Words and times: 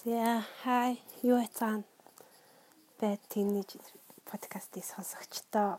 За 0.00 0.40
хай 0.62 0.96
юу 1.20 1.36
яцгаана 1.36 1.84
байд 2.96 3.20
тийнэж 3.28 3.76
подкастыг 4.24 4.80
сонсогчдоо 4.80 5.76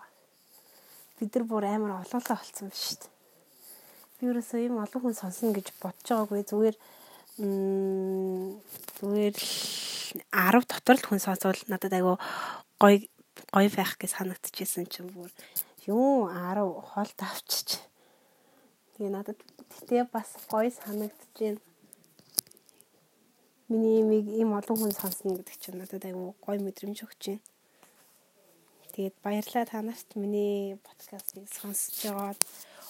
бид 1.18 1.34
нар 1.34 1.46
бүр 1.50 1.66
амар 1.66 2.06
олоолаа 2.06 2.38
болцсон 2.38 2.70
ба 2.70 2.78
шүү 2.78 3.02
дээ. 3.02 3.10
Би 4.22 4.30
ерөөсөө 4.30 4.60
ийм 4.62 4.78
олон 4.78 5.02
хүн 5.02 5.18
сонсно 5.18 5.50
гэж 5.58 5.74
бодож 5.82 6.06
байгаагүй 6.06 6.46
зүгээр 6.54 6.78
зүгээр 9.02 9.36
10 10.30 10.70
дотор 10.70 10.98
л 11.02 11.08
хүн 11.10 11.22
сонсвол 11.26 11.62
надад 11.66 11.94
айгу 11.98 12.22
гоё 12.78 13.02
гоё 13.50 13.70
байх 13.74 13.98
гэж 13.98 14.22
санагдчихсэн 14.22 14.86
чинь 14.86 15.10
бүр 15.10 15.34
юу 15.90 16.30
10 16.30 16.62
хол 16.94 17.10
давчиж. 17.18 17.82
Тэгээ 18.94 19.18
надад 19.18 19.42
тэгтээ 19.66 20.14
бас 20.14 20.30
гоё 20.46 20.70
санагдчихээн 20.70 21.58
миний 23.72 24.04
имийг 24.04 24.28
ийм 24.28 24.52
олон 24.60 24.78
хүн 24.78 24.92
сонсно 24.92 25.40
гэдэг 25.40 25.58
чинь 25.64 25.80
надад 25.80 26.04
айгүй 26.04 26.36
гоё 26.44 26.60
мэдрэмж 26.60 27.00
өгч 27.08 27.24
байна. 27.32 27.44
Тэгээд 28.92 29.16
баярлалаа 29.24 29.66
та 29.72 29.80
нарт 29.80 30.10
миний 30.20 30.76
подкастыг 30.84 31.48
сонсож 31.48 31.96
байгаад 32.04 32.40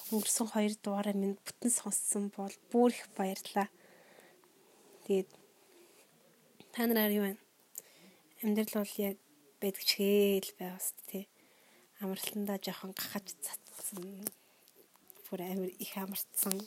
өнгөрсөн 0.09 0.47
2 0.49 0.81
дугаараа 0.81 1.13
минь 1.13 1.37
бүтэн 1.45 1.69
сонссон 1.69 2.33
бол 2.33 2.55
бүр 2.73 2.89
их 2.97 3.05
баярлалаа. 3.13 3.69
Тэгээд 5.05 5.29
та 6.73 6.81
нараар 6.89 7.13
юу 7.13 7.25
вэ? 7.29 7.37
Амьдрал 8.41 8.81
бол 8.81 8.95
яг 8.97 9.21
байдаг 9.61 9.85
чигээл 9.85 10.57
байгаас 10.57 10.97
тий. 11.05 11.29
Амралтандаа 12.01 12.57
жоохон 12.57 12.97
гахаж 12.97 13.29
цацсан. 13.45 14.25
Бүр 15.29 15.45
амар 15.45 15.69
их 15.77 15.93
амарцсан 15.93 16.57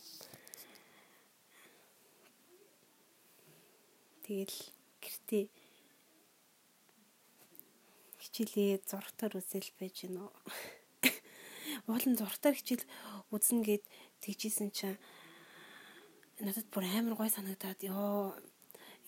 Тэгэл 4.24 4.56
гэртээ 5.04 5.44
хичээлээ 8.24 8.80
зургатаар 8.88 9.36
үзэл 9.36 9.68
байж 9.76 10.08
гэнэ. 10.08 10.24
Уулын 11.92 12.16
зургатаар 12.16 12.56
хичээл 12.56 12.88
үзнэ 13.28 13.60
гэд 13.68 13.84
тэгжсэн 14.24 14.72
чинь 14.72 14.96
надад 16.40 16.66
бүр 16.72 16.88
амар 16.88 17.14
гой 17.20 17.28
санагдаад 17.28 17.84
ёо 17.84 18.32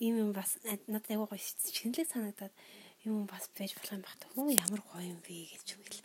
ийм 0.05 0.21
юм 0.21 0.31
бас 0.37 0.61
надад 0.85 1.09
аягүй 1.09 1.29
гой 1.33 1.41
шинэлэг 1.41 2.07
санагдаад 2.13 2.55
юм 3.09 3.25
бас 3.25 3.49
байж 3.57 3.73
болох 3.73 3.97
юм 3.97 4.05
байна. 4.05 4.29
Хөө 4.37 4.53
ямар 4.53 4.83
гоё 4.85 5.17
юм 5.17 5.21
бэ 5.25 5.49
гэж 5.49 5.67
үгэл. 5.81 6.05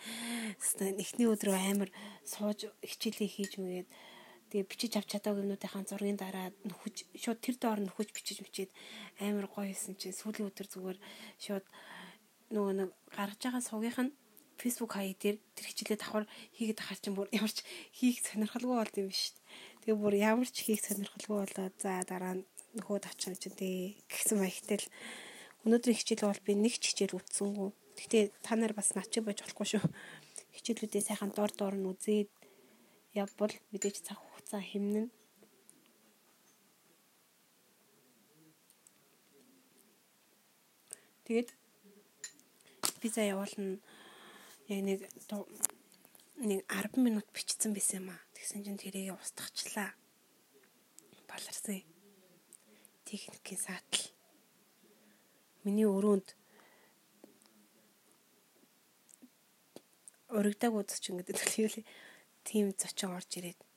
Эхний 1.03 1.27
өдрөө 1.27 1.57
амар 1.59 1.89
сууж 2.23 2.71
хичээлээ 2.79 3.27
хийж 3.27 3.59
мэгээд 3.59 3.89
Тэгээ 4.51 4.67
бичиж 4.67 4.91
авч 4.99 5.15
чадаагүй 5.15 5.47
юмнуудынхаа 5.47 5.87
зургийн 5.87 6.19
дараа 6.19 6.51
нөхөж 6.67 7.07
шууд 7.15 7.39
тэр 7.39 7.55
доор 7.55 7.79
нөхөж 7.87 8.11
бичиж 8.11 8.43
мчээд 8.43 8.71
амар 9.23 9.47
гоё 9.47 9.71
хийсэн 9.71 9.95
чинь 9.95 10.11
сүүлийн 10.11 10.51
өдөр 10.51 10.67
зүгээр 10.67 10.99
шууд 11.39 11.65
нөгөө 12.51 12.73
нэг 12.83 12.89
гаргаж 13.15 13.39
байгаа 13.39 13.63
сувгийнх 13.63 13.99
нь 14.03 14.11
Facebook 14.59 14.91
хаяг 14.93 15.17
дээр 15.23 15.37
тэр 15.55 15.65
хичээлээ 15.71 15.99
давхар 16.03 16.25
хийгээд 16.53 16.81
ахаар 16.83 16.99
чинь 16.99 17.15
бүр 17.15 17.31
ямарч 17.31 17.63
хийх 17.95 18.19
сонирхолгүй 18.27 18.75
болд 18.77 18.95
юм 18.99 19.07
биш. 19.09 19.33
Тэгээ 19.81 19.97
бүр 19.97 20.15
ямарч 20.19 20.55
хийх 20.61 20.83
сонирхолгүй 20.83 21.37
болоод 21.41 21.75
за 21.79 22.03
дараа 22.05 22.33
нь 22.37 22.45
нөхөө 22.75 22.99
тавчсан 23.01 23.39
чинь 23.41 23.57
тэгээ 23.57 24.03
гисэн 24.11 24.37
маягтай 24.37 24.77
л 24.83 24.91
өнөөдрийн 25.65 25.97
хичээл 25.97 26.27
бол 26.29 26.45
би 26.45 26.53
нэг 26.59 26.75
ч 26.77 26.93
хичээл 26.93 27.17
үтсэнгүй. 27.17 27.69
Гэхдээ 27.97 28.23
та 28.45 28.53
нар 28.59 28.73
бас 28.77 28.93
начиг 28.93 29.25
байж 29.25 29.41
болохгүй 29.41 29.67
шүү. 29.79 29.83
Хичээлүүдээ 30.59 31.03
сайхан 31.09 31.31
дор 31.33 31.51
дор 31.57 31.73
нь 31.73 31.89
үзээд 31.89 32.29
явбал 33.17 33.53
мэдээж 33.73 33.95
цаг 34.05 34.19
хугацаа 34.51 34.67
хэмнэн 34.67 35.07
Тэгээд 41.23 41.49
виза 42.99 43.23
явуулна 43.23 43.79
яг 44.67 44.81
нэг 44.83 44.99
нэг 46.43 46.59
10 46.67 46.99
минут 46.99 47.27
бичсэн 47.31 47.71
байсан 47.71 48.03
юм 48.03 48.11
аа. 48.11 48.19
Тэгсэн 48.35 48.67
чинь 48.67 48.81
тэрийг 48.81 49.15
устгахчлаа. 49.15 49.95
Баларсан. 51.31 51.87
Техникийн 53.07 53.59
саатал. 53.61 54.11
Миний 55.63 55.87
өрөөнд 55.87 56.35
урагдаг 60.35 60.75
үзчих 60.75 61.15
гэдэг 61.15 61.39
төлөв 61.39 61.73
тийм 62.43 62.75
зочин 62.75 63.15
орж 63.15 63.31
ирээд 63.39 63.70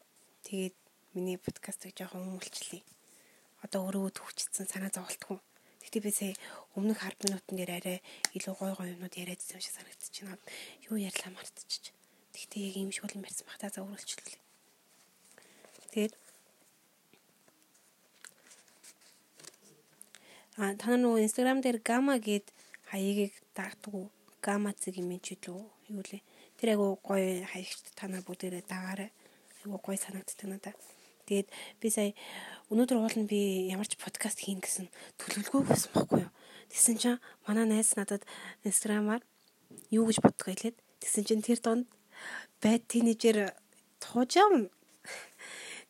тэгээд 0.46 0.76
миний 1.16 1.38
подкастыг 1.40 1.96
жоохон 1.96 2.36
өмөлчлээ. 2.36 2.82
Одоо 3.64 3.88
өөрөө 3.88 4.12
төвчсөн 4.12 4.68
санаа 4.68 4.92
зовлтгүй. 4.92 5.40
Тэгтээ 5.80 6.02
би 6.04 6.10
сая 6.12 6.34
өмнөх 6.76 7.00
10 7.00 7.24
минутын 7.24 7.56
дээр 7.56 7.72
арай 7.80 7.98
илүү 8.36 8.54
гой 8.56 8.72
гой 8.76 8.88
юмнууд 8.92 9.14
яриад 9.16 9.40
байсан 9.40 9.60
шиг 9.60 9.74
санагдчих 9.76 10.24
байна. 10.28 10.44
Юу 10.88 10.96
ярьлаа 11.00 11.32
мартчих. 11.32 11.92
Тэгтээ 12.36 12.60
яг 12.68 12.76
ийм 12.76 12.90
шиг 12.92 13.08
юм 13.16 13.24
ярьсан 13.24 13.46
бах 13.48 13.60
та 13.60 13.72
за 13.72 13.84
өөрчлөлээ. 13.84 14.40
Тэгээд 15.92 16.14
А 20.54 20.70
та 20.78 20.94
нөгөө 20.94 21.26
инстаграм 21.26 21.58
дээр 21.58 21.82
гама 21.82 22.14
гэд 22.22 22.46
хаягийг 22.86 23.34
дагдаг. 23.58 24.06
Гама 24.38 24.70
цэг 24.70 25.02
юм 25.02 25.10
чи 25.18 25.34
лөө 25.42 25.66
юу 25.90 26.02
лээ. 26.06 26.22
Тэр 26.58 26.68
айгу 26.78 26.94
гоё 27.02 27.42
хаягчд 27.42 27.90
та 27.98 28.06
нар 28.06 28.22
бүгдээрээ 28.22 28.62
дагаарай. 28.70 29.10
Айгу 29.64 29.80
гоё 29.80 29.96
санагддаг 29.96 30.44
надад. 30.44 30.76
Тэгээд 31.24 31.48
би 31.80 31.88
сая 31.88 32.12
өнөөдөр 32.68 33.00
уулын 33.00 33.24
би 33.24 33.72
ямар 33.72 33.88
ч 33.88 33.96
подкаст 33.96 34.44
хийн 34.44 34.60
гэсэн 34.60 34.92
төлөвлөгөө 35.16 35.62
байсан 35.64 35.88
байхгүй 35.96 36.20
юу. 36.28 36.32
Тэсэн 36.68 37.00
чинь 37.00 37.22
манай 37.48 37.64
найз 37.64 37.96
надад 37.96 38.28
инстаграмаар 38.60 39.24
юу 39.88 40.04
гэж 40.04 40.20
боддог 40.20 40.52
байлээд 40.52 40.76
тэсэн 41.00 41.24
чинь 41.24 41.40
тэр 41.40 41.64
донд 41.64 41.88
байд 42.60 42.84
тинейжер 42.92 43.56
туужаам. 44.04 44.68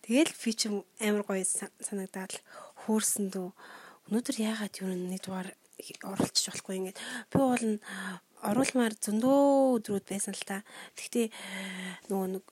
Тэгэл 0.07 0.31
би 0.31 0.51
ч 0.55 0.71
амар 1.03 1.27
гоё 1.27 1.43
санагдаад 1.43 2.47
хөөрсөн 2.87 3.35
дөө. 3.35 3.51
Өнөөдөр 4.07 4.37
яагаад 4.39 4.75
юу 4.87 4.95
нэг 4.95 5.19
дугаар 5.27 5.51
оролцож 6.07 6.47
болохгүй 6.47 6.79
ингээд 6.79 6.99
би 7.27 7.39
уул 7.43 7.65
нь 7.75 7.83
оруулмаар 8.39 8.95
зөндөө 9.03 9.83
өдрүүд 9.83 10.05
байсан 10.07 10.39
л 10.39 10.47
та. 10.47 10.63
Гэхдээ 10.95 11.27
нөгөө 12.07 12.29
нэг 12.39 12.45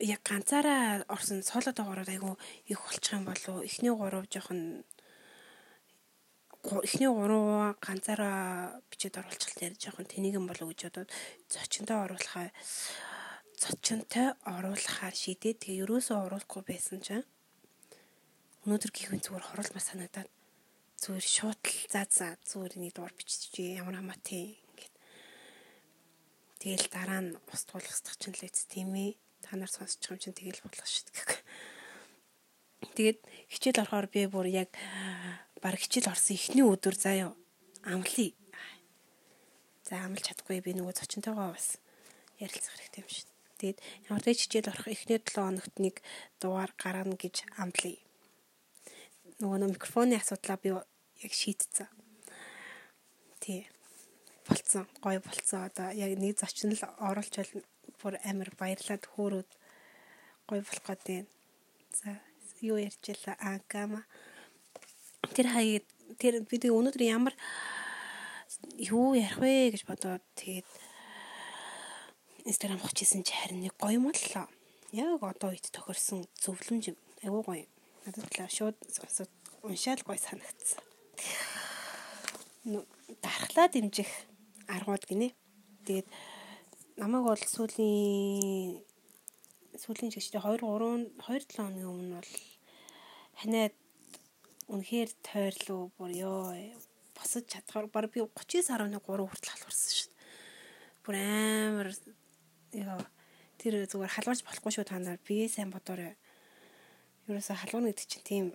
яг 0.00 0.20
ганцаараа 0.24 1.04
орсон 1.08 1.42
соло 1.44 1.72
доогороор 1.72 2.08
айгу 2.08 2.38
их 2.66 2.80
болчих 2.80 3.12
юм 3.12 3.24
болов 3.28 3.64
эхний 3.68 3.92
гурав 3.92 4.24
жоохон 4.32 4.84
эхний 6.88 7.08
гурав 7.08 7.76
ганцаараа 7.80 8.80
бичээд 8.90 9.20
оруулчихлаа 9.20 9.68
яа 9.68 9.76
жоохон 9.76 10.06
тэнийгэн 10.08 10.46
болов 10.48 10.72
гэж 10.72 10.80
бодоод 10.88 11.10
зочинтой 11.52 11.98
оруулахаа 12.04 12.48
зочинтой 13.60 14.32
оруулахаар 14.48 15.14
шийдээд 15.14 15.60
тэгээ 15.60 15.84
ерөөсөө 15.84 16.16
оруулахгүй 16.26 16.62
байсан 16.64 16.98
чинь 17.04 17.28
өнөөдөр 18.64 18.92
гихүүн 18.96 19.20
зүгээр 19.20 19.44
хоруулмаар 19.52 19.84
санагдаад 19.84 20.28
зүгээр 21.00 21.26
шууд 21.36 21.60
л 21.60 21.80
за 21.92 22.02
за 22.08 22.28
зүгээр 22.48 22.72
нэг 22.80 22.92
дугаар 22.96 23.14
биччихье 23.16 23.80
ямар 23.80 24.00
хамаа 24.00 24.16
тий 24.24 24.60
ингээд 24.64 24.94
тэгэл 26.60 26.88
дараа 26.88 27.20
нь 27.24 27.36
ус 27.52 27.62
туулах 27.68 27.92
хэрэгтэй 27.92 28.16
чинь 28.20 28.36
л 28.36 28.44
үст 28.48 28.68
тийм 28.72 28.92
ээ 28.96 29.12
та 29.50 29.58
нар 29.58 29.66
сонсчих 29.66 30.06
юм 30.06 30.22
чинь 30.22 30.38
тэгэл 30.38 30.62
болох 30.62 30.86
шүү 30.86 31.10
дээ 31.10 31.42
тэгээд 32.94 33.18
хичээл 33.50 33.82
орохоор 33.82 34.06
би 34.06 34.30
бүр 34.30 34.46
яг 34.46 34.70
баг 35.58 35.74
хичээл 35.74 36.14
орсон 36.14 36.38
эхний 36.38 36.62
өдөр 36.62 36.94
заяа 36.94 37.34
амлая 37.82 38.30
за 39.82 40.06
амлж 40.06 40.22
чадахгүй 40.30 40.62
би 40.62 40.78
нөгөө 40.78 40.94
зочинтойгоо 40.94 41.50
бас 41.50 41.82
ярилцах 42.38 42.78
хэрэгтэй 42.78 43.02
юм 43.02 43.10
шүү 43.10 43.26
тэгээд 43.58 43.78
ямар 44.06 44.22
ч 44.22 44.38
хичээл 44.46 44.70
орох 44.70 44.86
эхний 44.86 45.18
7 45.18 45.34
хоногт 45.34 45.74
нэг 45.82 45.98
дугаар 46.38 46.70
гаргана 46.78 47.18
гэж 47.18 47.42
амлая 47.58 47.98
нөгөө 49.40 49.72
микрофоны 49.72 50.20
асуудлаа 50.20 50.60
би 50.60 50.70
яг 51.24 51.32
шийдсэн. 51.32 51.88
Тий. 53.40 53.68
Болцсон. 54.46 54.86
Гоё 55.00 55.20
болцсон. 55.24 55.64
Одоо 55.64 55.92
яг 55.96 56.12
нэг 56.18 56.36
зочин 56.36 56.72
л 56.76 56.84
оруулж 57.00 57.32
бол 57.40 57.64
бүр 58.02 58.16
амар 58.24 58.50
баярлаад 58.58 59.04
хөөрөөд 59.04 59.50
гоё 60.48 60.62
болох 60.64 60.84
гэдэг. 60.88 61.28
За 61.94 62.16
юу 62.60 62.76
ярьжлаа 62.80 63.36
анкама. 63.38 64.02
Тэр 65.36 65.46
хаяг 65.52 65.84
тэр 66.18 66.42
бид 66.48 66.64
өнөөдөр 66.66 67.04
ямар 67.04 67.34
юу 68.76 69.14
ярих 69.14 69.38
вэ 69.38 69.70
гэж 69.76 69.84
бодоод 69.86 70.24
тэгээд 70.34 70.68
Instagram 72.48 72.80
хочижсэн 72.80 73.22
чи 73.22 73.36
харин 73.36 73.62
нэг 73.62 73.76
гоё 73.76 74.00
юм 74.00 74.10
боллоо. 74.10 74.48
Яг 74.92 75.22
одоо 75.22 75.52
үед 75.52 75.68
тохирсон 75.70 76.26
зөвлөмж 76.40 76.96
айгуу 77.22 77.44
гоё. 77.44 77.68
Надад 78.08 78.26
талаа 78.32 78.48
шууд 78.48 78.76
уншаал 79.62 80.02
гоё 80.02 80.18
санагдсан 80.18 80.80
дархлаа 83.22 83.68
дэмжих 83.68 84.08
аргууд 84.68 85.04
гинэ. 85.08 85.32
Тэгээд 85.86 86.06
намайг 87.00 87.24
бол 87.24 87.44
сүүлийн 87.48 88.84
сүүлийн 89.80 90.12
жигчтэй 90.12 90.36
2 90.36 90.60
3 90.60 91.16
2 91.16 91.16
7 91.16 91.56
хоногийн 91.56 91.88
өмнө 91.88 92.20
бол 92.20 92.32
ханиад 93.40 93.74
үнэхээр 94.68 95.10
тойрлоо 95.24 95.88
бүр 95.96 96.12
ёо 96.12 96.52
босож 97.16 97.48
чадхаар 97.48 97.88
баг 97.88 98.12
би 98.12 98.20
39.3 98.20 99.00
хүртэл 99.00 99.52
халуурсан 99.56 99.92
шүү 99.96 100.12
дээ. 100.12 100.20
Бүр 101.00 101.14
амар 101.16 101.88
ёо 102.76 103.00
тэр 103.56 103.74
зүгээр 103.88 104.14
халуурч 104.20 104.44
болохгүй 104.44 104.72
шүү 104.76 104.84
та 104.84 105.00
нар 105.00 105.16
бие 105.24 105.48
сайн 105.48 105.72
бодоорой. 105.72 106.20
Ерөөсө 107.32 107.56
халуурна 107.56 107.96
гэдэг 107.96 108.08
чинь 108.12 108.28
тийм 108.28 108.46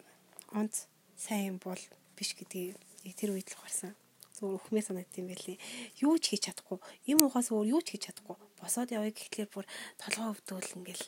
онц 0.53 0.85
сайн 1.17 1.57
бол 1.57 1.81
биш 2.13 2.37
гэдгийг 2.37 2.77
тэр 3.17 3.33
үед 3.33 3.49
л 3.49 3.57
гарсан 3.57 3.97
зүгээр 4.37 4.57
өхмөө 4.59 4.83
санагдсан 4.83 5.21
юм 5.23 5.29
байлээ. 5.31 5.57
Юу 6.03 6.15
ч 6.19 6.35
хийж 6.35 6.43
чадахгүй. 6.51 6.79
Им 7.11 7.23
ухаас 7.23 7.49
өөр 7.55 7.67
юу 7.75 7.81
ч 7.81 7.95
хийж 7.95 8.11
чадахгүй. 8.11 8.35
Босоод 8.59 8.91
явъя 8.91 9.15
гэхлээр 9.15 9.49
бүр 9.49 9.65
толгоо 9.95 10.35
өвдвөл 10.35 10.75
ингээл 10.79 11.05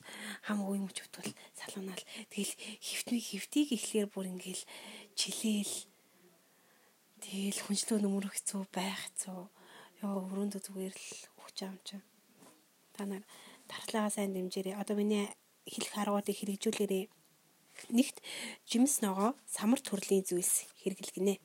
хам 0.47 0.63
үе 0.63 0.79
мөч 0.79 0.97
өвдвөл 1.03 1.31
салуунаал. 1.59 2.03
Тэгэл 2.31 2.53
хөвтний 2.79 3.21
хөвтийг 3.21 3.67
ихлээр 3.75 4.07
бүр 4.07 4.25
ингээл 4.31 4.63
чилээл. 5.19 5.75
Тэгэл 7.23 7.59
хүнчлөө 7.65 7.99
нөмрөх 8.01 8.33
хэцүү 8.37 8.61
байх 8.71 8.99
хэцүү. 9.11 9.41
Яа 10.05 10.13
өрөөндөө 10.29 10.61
зүгээр 10.63 10.95
л 10.95 11.09
өгч 11.41 11.57
аам 11.65 11.77
чи. 11.83 11.97
Та 12.93 13.09
нар 13.09 13.25
дархлаагаа 13.67 14.13
сайн 14.13 14.31
дэмжээрэй. 14.37 14.77
Одоо 14.77 14.95
миний 14.95 15.25
хэлэх 15.65 15.97
аргуудыг 15.97 16.37
хэрэгжүүлээрэй. 16.37 17.09
Нэгт 17.93 18.23
жимс 18.69 19.01
ногоо 19.03 19.35
самар 19.45 19.79
төрлийн 19.81 20.23
зүйлс 20.25 20.69
хэрэглэгнэ. 20.81 21.35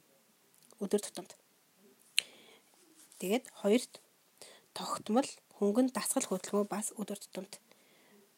Өдөр 0.82 1.00
тутамд. 1.02 1.41
Тэгээд 3.22 3.46
хоёрт 3.54 4.02
тогтмол 4.74 5.28
хөнгөн 5.54 5.94
дасгал 5.94 6.26
хөдөлгөөн 6.26 6.66
бас 6.66 6.90
өдөр 6.98 7.22
тутамд 7.22 7.54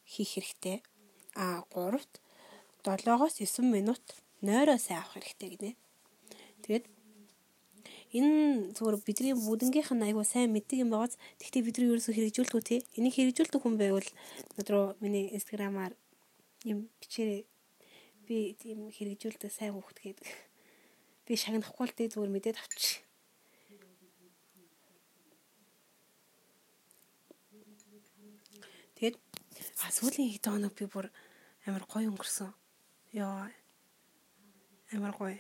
хийх 0.05 0.37
хэрэгтэй. 0.37 0.85
А 1.41 1.65
гуравт 1.73 2.21
7-оос 2.85 3.41
9 3.41 3.65
минут 3.65 4.05
нойроо 4.45 4.77
сайн 4.77 5.01
авах 5.01 5.17
хэрэгтэй 5.17 5.49
гинэ. 5.57 5.73
Тэгээд 6.69 6.85
энэ 8.13 8.77
зүгээр 8.77 8.97
бидний 9.09 9.33
бүдэнгийнх 9.33 9.89
нь 9.97 10.05
айгуу 10.05 10.29
сайн 10.29 10.53
мэддэг 10.53 10.85
юм 10.85 10.93
байгааз 10.93 11.17
тэгтээ 11.41 11.65
бидний 11.65 11.89
ерөөсөө 11.89 12.13
хэрэгжүүлдэг 12.21 12.59
үү 12.61 12.69
те. 12.69 12.77
Энийг 13.01 13.17
хэрэгжүүлдэг 13.17 13.61
хүн 13.65 13.81
байвал 13.81 14.09
өдрөө 14.61 15.01
миний 15.01 15.33
инстаграмаар 15.33 15.97
юм 16.69 16.93
бичээрэй. 17.01 17.49
Би 18.29 18.53
тийм 18.61 18.93
хэрэгжүүлдэг 18.93 19.49
сайн 19.49 19.73
хүүхэд 19.73 19.99
гэдэг. 20.05 20.29
Би 21.25 21.33
шагнахгүй 21.41 21.89
л 21.89 21.97
дээ 21.97 22.13
зүгээр 22.13 22.33
мэдээд 22.37 22.61
авчих. 22.61 23.01
Тэгээд 28.95 29.19
а 29.83 29.91
сүүлийн 29.91 30.31
хэд 30.31 30.47
хоног 30.47 30.75
би 30.79 30.87
бүр 30.87 31.11
амар 31.67 31.85
гоё 31.91 32.11
өнгөрсөн. 32.13 32.51
Йоо. 33.19 33.51
Амар 34.95 35.15
гоё. 35.19 35.39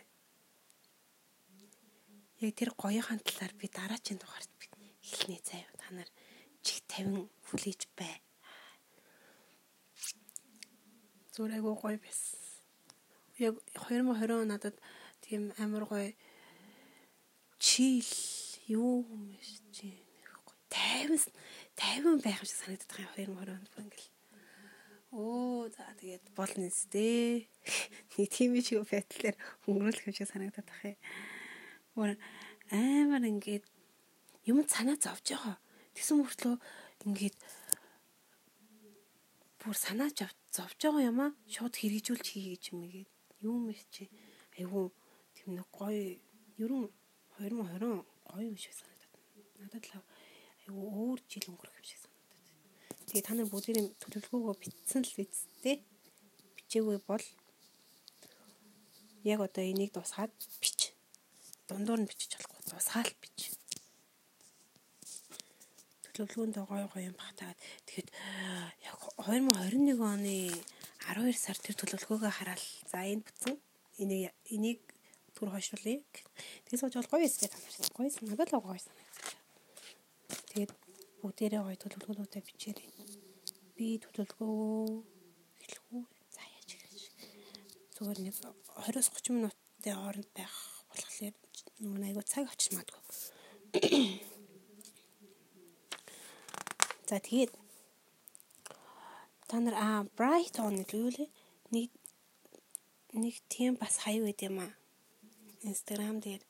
Яг 2.42 2.52
тэр 2.58 2.70
гоёхан 2.74 3.20
талаар 3.22 3.54
би 3.54 3.66
дараагийн 3.70 4.18
дугаард 4.18 4.50
хэлнэ 5.02 5.38
заяа. 5.44 5.70
Та 5.78 5.94
нар 5.94 6.08
чих 6.64 6.82
50 6.88 7.30
хүлээж 7.46 7.82
бай. 7.94 8.18
Зүгээр 11.32 11.56
айгуу 11.60 11.76
гоё 11.78 11.98
байсан. 12.00 12.40
Яг 13.38 13.54
2020 13.74 14.42
он 14.42 14.48
надад 14.48 14.76
тийм 15.20 15.52
амар 15.58 15.84
гоё 15.86 16.10
чийл 17.58 18.10
юу 18.68 19.04
юм 19.08 19.38
чи 19.72 20.02
50 20.70 21.30
50 21.76 22.22
байх 22.24 22.40
шиг 22.42 22.58
санагдаад 22.58 22.90
байгаа 22.92 23.24
юм 23.26 23.34
2020 23.38 23.56
онд 23.58 23.70
ингээл. 23.82 24.13
Оо 25.14 25.70
за 25.70 25.86
тэгээд 25.94 26.34
болно 26.34 26.66
сте. 26.74 27.46
Нэг 28.18 28.28
тийм 28.34 28.58
шиг 28.58 28.82
байдлаар 28.82 29.38
өнгөрүүлэх 29.62 30.10
юм 30.10 30.14
шиг 30.18 30.26
санагдаад 30.26 30.66
байгаа 30.66 30.90
юм. 30.90 30.98
Өөр 31.94 32.10
амар 32.74 33.22
ингээд 33.22 33.62
юм 34.50 34.66
санаа 34.66 34.98
зовж 34.98 35.38
байгаа. 35.38 35.62
Тэгсэн 35.94 36.18
мөртлөө 36.18 36.54
ингээд 37.06 37.38
бүр 39.62 39.76
санаа 39.78 40.10
зовж 40.10 40.78
байгаа 40.82 41.06
юм 41.06 41.18
аа 41.22 41.30
шууд 41.46 41.78
хэрэгжүүлж 41.78 42.26
хий 42.34 42.58
гэж 42.58 42.74
юм 42.74 42.82
гээд 42.90 43.10
юм 43.46 43.70
чи 43.94 44.10
айгүй 44.58 44.90
тийм 45.38 45.54
нэг 45.54 45.70
гоё 45.70 46.18
ерөн 46.58 46.90
2020 47.38 48.02
гоё 48.02 48.42
юм 48.50 48.58
шиг 48.58 48.74
санагдаад. 48.74 49.14
Надад 49.62 49.84
л 49.86 50.02
айгүй 50.66 50.86
өөр 50.90 51.18
жил 51.30 51.54
өнгөрөх 51.54 51.78
юм 51.78 51.86
шиг. 51.86 52.13
Тэгээ 53.14 53.30
та 53.30 53.34
нар 53.38 53.46
бүгдийн 53.46 53.94
төлөвлөгөөгөө 54.02 54.58
бичсэн 54.58 55.06
л 55.06 55.14
бидтэй. 55.14 55.86
Бичээгүй 56.58 56.98
бол 57.06 57.22
яг 59.22 59.38
одоо 59.38 59.62
энийг 59.62 59.94
дуусгаад 59.94 60.34
бич. 60.58 60.90
Дундуур 61.70 62.02
нь 62.02 62.10
бичиж 62.10 62.34
болохгүй. 62.34 62.74
Дуусгаал 62.74 63.14
бич. 63.22 63.54
Төлөвлөгөөнд 66.10 66.58
гоё 66.66 66.90
гоё 66.90 67.06
юм 67.06 67.14
багтаад 67.14 67.54
тэгэхэд 67.86 68.10
яг 68.82 68.98
2021 69.22 69.94
оны 70.02 70.50
12 71.06 71.38
сар 71.38 71.54
тэр 71.62 71.78
төлөвлөгөөгөө 71.78 72.32
хараад 72.34 72.62
за 72.90 72.98
энд 73.06 73.22
бүтсэн. 73.30 73.54
Энийг 74.02 74.34
энийг 74.50 74.82
түр 75.38 75.54
хойшлуулъя. 75.54 76.02
Тэгээс 76.66 76.82
болж 76.82 76.98
гоё 77.06 77.22
эсгээ 77.22 77.46
та 77.46 77.62
нар. 77.62 77.74
Гоё 77.94 78.10
надад 78.26 78.50
л 78.50 78.58
гоё 78.58 78.82
санаа. 78.82 79.06
Тэгээд 80.50 80.74
бүгдээрээ 81.24 81.62
гоё 81.64 81.80
төлөвлөгөөнүүдээ 81.80 82.42
бичээрэй. 82.44 82.90
Би 83.76 83.96
төлөвлөгөө 84.04 84.52
эхлэх 85.64 85.84
үү? 85.96 86.04
За 86.28 86.44
яаж 86.44 86.70
гэж. 86.76 86.92
Зүгээр 87.96 88.18
нэг 88.28 88.34
20-с 88.36 89.08
30 89.08 89.32
минутын 89.32 89.96
хооронд 89.96 90.28
байх 90.36 90.52
болохоор 90.92 91.34
нөгөө 91.80 92.04
айгуу 92.12 92.24
цаг 92.28 92.44
очиж 92.52 92.76
магадгүй. 92.76 93.00
За 97.08 97.16
тэгээд 97.24 97.52
та 99.48 99.56
нар 99.64 99.76
аа 99.80 100.04
Brighton 100.12 100.76
гэдэг 100.84 101.00
юу 101.00 101.08
лээ? 101.16 101.28
Нэг 101.72 101.88
нэг 103.16 103.40
тийм 103.48 103.80
бас 103.80 103.96
хаяг 104.04 104.28
байд 104.28 104.44
юм 104.44 104.60
аа. 104.60 104.76
Instagram 105.64 106.20
дээр 106.20 106.44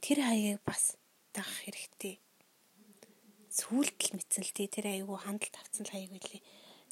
тэр 0.00 0.24
хаягийг 0.24 0.64
бас 0.64 0.96
дагах 1.36 1.68
хэрэгтэй 1.68 2.16
сүүлдэл 3.60 4.16
мэдсэн 4.16 4.42
л 4.44 4.52
тий 4.56 4.68
тэр 4.72 4.86
айгүй 4.88 5.18
хандлт 5.20 5.54
авцсан 5.60 5.84
л 5.84 5.92
хаяг 5.92 6.10
байлээ. 6.16 6.42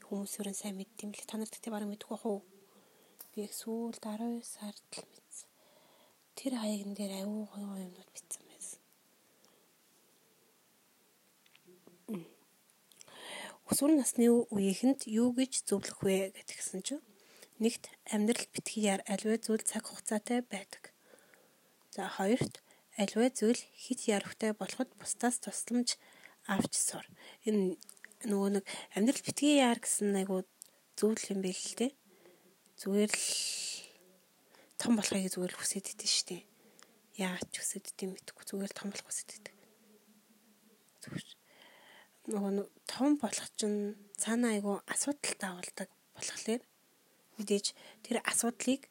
Хүмүүсөөрөө 0.05 0.57
сайн 0.57 0.77
мэддэм 0.77 1.11
л 1.17 1.29
та 1.29 1.41
нарт 1.41 1.57
тий 1.57 1.73
бараг 1.73 1.89
мэдгүй 1.89 2.19
уу? 2.29 2.45
Би 3.33 3.49
яг 3.49 3.53
сүүлд 3.57 4.05
12 4.05 4.45
сард 4.45 4.85
л 5.01 5.09
мэдсэн. 5.09 5.49
Тэр 6.37 6.53
хаягн 6.61 6.93
дээр 6.93 7.13
айгүй 7.25 7.45
гоё 7.49 7.69
юмнууд 7.89 8.11
мэдсэн 8.13 8.45
байсан. 8.53 8.81
Өсвөр 13.69 13.93
насны 14.01 14.29
үеийнхэнд 14.33 15.05
юу 15.13 15.37
гэж 15.37 15.69
зөвлөх 15.69 16.01
вэ 16.01 16.33
гэдгсэн 16.37 16.81
чинь 16.85 17.05
нэгт 17.61 17.93
амьдрал 18.09 18.49
битгий 18.49 18.89
аливаа 18.89 19.37
зүйл 19.37 19.61
цаг 19.61 19.85
хугацаатай 19.89 20.41
байдаг. 20.41 20.97
За 21.93 22.09
хоёрт 22.09 22.65
аливаа 22.97 23.29
зүйл 23.29 23.61
хит 23.77 24.09
яравхтай 24.09 24.57
болоход 24.57 24.89
бусдаас 24.97 25.37
тусламж 25.45 26.01
авч 26.49 26.73
сур. 26.75 27.05
Энэ 27.45 27.77
нөгөө 28.27 28.49
нэг 28.59 28.65
амьдрал 28.97 29.23
битгий 29.23 29.61
яар 29.61 29.79
гэсэн 29.79 30.17
айгуу 30.19 30.43
зөвл 30.99 31.23
юм 31.31 31.41
байл 31.45 31.55
л 31.55 31.79
те. 31.79 31.95
Зүгээр 32.81 33.13
л 33.13 33.29
том 34.81 34.97
болохыг 34.99 35.31
зүгээр 35.31 35.53
л 35.55 35.61
хүсэж 35.61 35.85
идэв 35.95 36.11
шүү 36.11 36.27
дээ. 36.33 36.43
Яагаад 37.23 37.49
ч 37.53 37.55
хүсэж 37.63 37.85
идэв 37.95 38.09
мэдэхгүй 38.11 38.45
зүгээр 38.49 38.71
л 38.73 38.79
том 38.79 38.89
болох 38.91 39.07
хүсэж 39.07 39.29
идэв. 39.39 39.55
Нөгөө 42.33 42.53
том 42.91 43.11
болох 43.23 43.49
чинь 43.55 43.95
цаана 44.19 44.57
айгуу 44.57 44.83
асуудалтай 44.91 45.51
болдог 45.55 45.89
болохоор 46.17 46.63
мэдээж 47.39 47.67
тэр 48.03 48.19
асуудлыг 48.27 48.91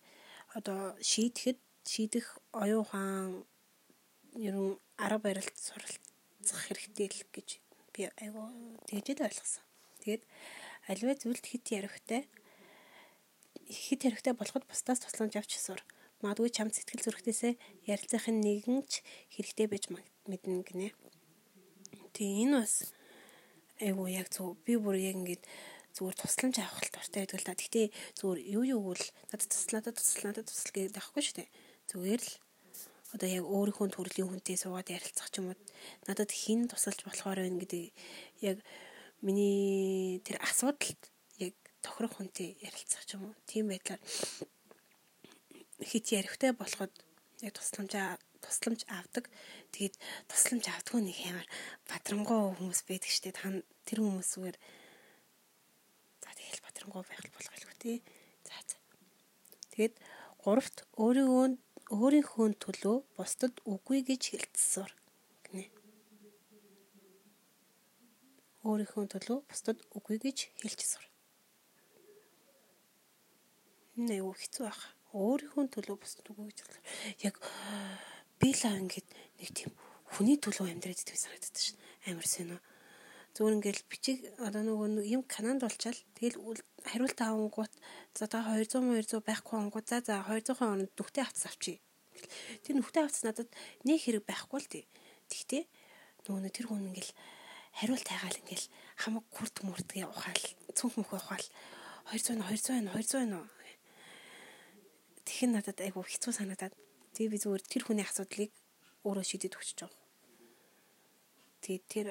одоо 0.56 0.96
шийдэхэд 1.04 1.60
шийдэх 1.84 2.40
оюун 2.56 2.82
ухаан 2.84 3.46
ерөн 4.48 4.80
арга 4.96 5.20
барилт 5.26 5.58
суралт 5.60 6.07
зарцах 6.48 6.72
хэрэгтэй 6.72 7.08
л 7.12 7.24
гэж 7.36 7.48
би 7.92 8.08
айгуу 8.24 8.48
тэгжээд 8.88 9.20
ойлгосон. 9.20 9.64
Тэгээд 10.00 10.24
аливаа 10.88 11.16
зүйлд 11.20 11.44
хит 11.44 11.68
ярихтай 11.76 12.24
хит 13.68 14.08
ярихтай 14.08 14.32
болоход 14.32 14.64
бусдаас 14.64 15.04
тусламж 15.04 15.36
авч 15.36 15.60
сур. 15.60 15.84
Магадгүй 16.24 16.50
чамд 16.56 16.72
сэтгэл 16.72 17.04
зүрхтээсээ 17.04 17.60
ярилцахын 17.84 18.40
нэгэн 18.40 18.88
ч 18.88 19.04
хэрэгтэй 19.36 19.68
байж 19.68 19.92
мэднэ 19.92 20.64
гинэ. 20.64 20.96
Тэгээ 22.16 22.48
энэ 22.48 22.64
бас 22.64 22.96
айгуу 23.84 24.08
яг 24.08 24.32
зөв 24.32 24.56
би 24.64 24.80
бүр 24.80 24.96
яг 25.04 25.20
ингэж 25.20 25.44
зүгээр 26.00 26.16
тусламж 26.16 26.56
авах 26.64 26.80
л 26.80 26.94
дуртай 26.96 27.28
байдаг 27.28 27.40
л 27.44 27.48
та. 27.52 27.60
Гэхдээ 27.60 27.88
зүгээр 28.16 28.40
юу 28.56 28.64
юу 28.64 28.82
гэл 28.96 29.12
надад 29.36 29.52
туслаа 29.52 29.84
надад 29.84 30.00
туслаа 30.00 30.32
надад 30.32 30.48
тусал 30.48 30.72
гэдэг 30.72 30.96
байхгүй 30.96 31.22
шүү 31.28 31.36
дээ. 31.44 31.50
Зүгээр 31.92 32.22
л 32.24 32.32
одоо 33.16 33.30
яг 33.30 33.46
өөрийнхөө 33.46 33.88
төрлийн 33.94 34.30
хүнтэй 34.30 34.58
суугаад 34.60 34.90
ярилцах 34.92 35.30
ч 35.32 35.40
юм 35.40 35.52
уу 35.52 35.58
надад 36.08 36.32
хин 36.32 36.68
тусалж 36.68 37.00
болохоор 37.08 37.40
байна 37.40 37.62
гэдэг 37.62 37.84
яг 38.44 38.58
миний 39.24 40.20
тэр 40.26 40.42
асуудалд 40.44 41.02
яг 41.40 41.54
тохирох 41.86 42.20
хүнтэй 42.20 42.58
ярилцах 42.60 43.04
ч 43.08 43.16
юм 43.16 43.32
уу 43.32 43.34
тийм 43.48 43.72
байдлаар 43.72 44.02
хит 45.86 46.06
ярихтай 46.12 46.52
болоход 46.52 46.92
яг 47.46 47.54
тусламжаа 47.54 48.18
тусламж 48.42 48.86
авдаг. 48.88 49.30
Тэгээд 49.74 49.96
тусламж 50.30 50.66
авдгүй 50.70 51.02
нэг 51.04 51.18
амар 51.28 51.48
бадрангуй 51.90 52.56
хүмүүс 52.58 52.82
байдаг 52.88 53.12
штэ. 53.12 53.34
Та 53.34 53.52
тэр 53.86 54.00
хүмүүсээр 54.02 54.56
за 56.22 56.30
тэгэл 56.38 56.66
бадрангуй 56.66 57.04
байх 57.04 57.24
болгохгүй 57.34 57.76
тий. 57.82 57.98
За 58.46 58.58
за. 58.66 58.78
Тэгээд 59.74 59.96
гуравт 60.42 60.86
өөрийгөө 60.98 61.46
өөрийнхөө 61.88 62.60
төлөө 62.60 62.98
бусдад 63.16 63.64
үгүй 63.64 64.04
гэж 64.04 64.36
хэлцсээр 64.36 64.92
гинэ. 65.48 65.72
Өөрийнхөө 68.68 69.06
төлөө 69.16 69.40
бусдад 69.48 69.80
үгүй 69.96 70.20
гэж 70.20 70.52
хэлж 70.60 70.80
сур. 70.84 71.06
Нэ 73.96 74.20
юу 74.20 74.36
хэцүү 74.36 74.68
байх. 74.68 74.82
Өөрийнхөө 75.16 75.66
төлөө 75.80 75.96
бусдад 75.96 76.28
үгүй 76.28 76.52
гэж 76.52 76.60
яг 77.24 77.40
би 78.36 78.52
л 78.52 78.64
ингээд 78.68 79.08
нэг 79.40 79.50
тийм 79.56 79.72
хүний 80.12 80.36
төлөө 80.36 80.68
амьдраад 80.68 81.00
идэх 81.00 81.16
санагддаг 81.16 81.56
шин. 81.56 81.80
Амар 82.04 82.28
сонио. 82.28 82.60
Зүгээр 83.38 83.56
ингээл 83.62 83.84
бичиг 83.86 84.18
одоо 84.42 84.66
нөгөө 84.66 85.06
юм 85.14 85.22
кананд 85.30 85.62
болчаал 85.62 85.94
тэгэл 86.18 86.42
хариулт 86.82 87.20
авангууд 87.22 87.74
за 88.18 88.26
та 88.26 88.42
200 88.42 88.82
200 88.82 89.22
байхгүй 89.22 89.58
ангууд 89.62 89.86
за 89.86 90.02
за 90.02 90.26
200 90.26 90.58
хононд 90.58 90.90
нүхтэй 90.98 91.22
авц 91.22 91.46
авчи. 91.46 91.78
Тэр 92.66 92.82
нүхтэй 92.82 93.06
авц 93.06 93.22
надад 93.22 93.54
нэг 93.86 94.02
хэрэг 94.02 94.26
байхгүй 94.26 94.58
л 94.58 94.72
тий. 94.74 94.84
Тэгтээ 95.30 95.64
нөгөө 96.26 96.50
тэр 96.50 96.66
хүн 96.66 96.90
ингээл 96.90 97.14
хариулт 97.78 98.08
хайгаал 98.10 98.42
ингээл 98.42 98.66
хамаг 98.98 99.26
күрт 99.30 99.62
мурдгийн 99.62 100.10
ухаал 100.10 100.44
цүнх 100.74 100.98
мөх 100.98 101.14
ухаал 101.14 101.46
200 102.10 102.42
200 102.42 102.90
200 102.90 103.38
Тэгэх 105.30 105.52
надад 105.54 105.78
айгу 105.86 106.02
хэцүү 106.02 106.34
санагдаад 106.34 106.74
Тэгээ 107.18 107.34
би 107.34 107.42
зүгээр 107.42 107.64
тэр 107.66 107.82
хүний 107.82 108.06
асуудлыг 108.06 108.54
өөрөө 109.02 109.26
шийдэд 109.26 109.58
өгч 109.58 109.82
байгаа. 109.82 110.06
Тэгээ 111.66 111.82
тэр 111.90 112.08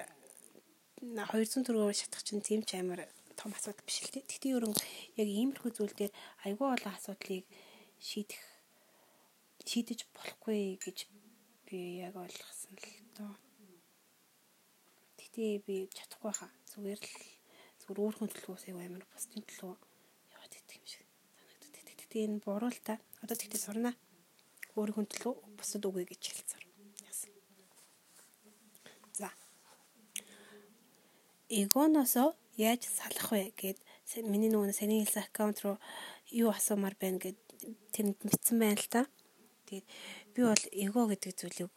200 1.02 1.64
төгрөгөөр 1.66 1.96
шатах 1.96 2.22
чинь 2.24 2.40
тийм 2.40 2.60
ч 2.64 2.80
амар 2.80 3.04
том 3.36 3.52
асуудал 3.52 3.84
биш 3.84 4.00
л 4.04 4.12
тий. 4.12 4.24
Тэгтээ 4.24 4.56
ерөн 4.56 4.74
яг 5.20 5.28
иймэрхүү 5.28 5.70
зүйл 5.76 5.94
дээр 5.96 6.12
айгүй 6.48 6.66
олон 6.72 6.94
асуудлыг 6.96 7.44
шийдэх 8.00 8.42
шийдэж 9.66 10.00
болохгүй 10.16 10.80
гэж 10.80 10.98
би 11.66 12.00
яг 12.06 12.14
ойлгосон 12.16 12.74
л 12.80 12.88
доо. 13.18 13.34
Тэгтээ 15.18 15.52
би 15.66 15.76
чадахгүй 15.92 16.32
хаа. 16.32 16.50
Зүгээр 16.72 17.00
л 17.02 17.12
зүгээр 17.82 18.02
өөрхөн 18.02 18.30
төлөвөөс 18.32 18.64
аяг 18.70 18.78
амар 18.80 19.04
бусдын 19.12 19.44
төлөө 19.44 19.74
яваад 20.32 20.52
идэх 20.56 20.78
юм 20.80 20.86
шиг 20.86 21.06
санагддаг. 21.60 21.96
Тэгтээ 22.00 22.24
энэ 22.24 22.40
буруу 22.46 22.70
л 22.72 22.80
та. 22.80 22.96
Одоо 23.20 23.36
тэгтээ 23.36 23.60
сурнаа 23.60 23.94
өөрийнхөө 24.78 25.06
төлөө 25.12 25.34
бусад 25.58 25.82
үгүй 25.88 26.04
гэж 26.08 26.22
хэлцээр. 26.24 26.64
Яасан. 27.04 27.32
За. 29.18 29.30
Эгоноосо 31.48 32.34
яаж 32.58 32.90
салах 32.90 33.30
вэ 33.30 33.54
гэд 33.54 33.78
миний 34.26 34.50
нөгөө 34.50 34.74
саний 34.74 35.06
хэлсэн 35.06 35.30
аккаунт 35.30 35.62
руу 35.62 35.78
юу 36.34 36.50
асуумаар 36.50 36.98
байна 36.98 37.22
гэд 37.22 37.38
тэнд 37.94 38.18
бичсэн 38.26 38.58
байна 38.58 38.74
л 38.74 38.90
та. 38.90 39.06
Тэгээд 39.70 39.86
би 40.34 40.40
бол 40.42 40.64
эго 40.74 41.02
гэдэг 41.06 41.32
зүйлийг 41.38 41.70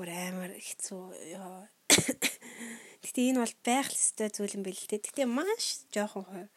бүр 0.00 0.08
амар 0.08 0.56
хэцүү. 0.56 1.04
Гэтэ 3.04 3.20
энэ 3.28 3.44
бол 3.44 3.54
байх 3.60 3.92
л 3.92 4.00
ёстой 4.00 4.28
зүйл 4.32 4.56
юм 4.56 4.64
байл 4.64 4.80
л 4.80 4.88
те. 4.88 4.96
Гэтэ 4.96 5.28
маш 5.28 5.84
жоохон 5.92 6.24
хувь 6.24 6.48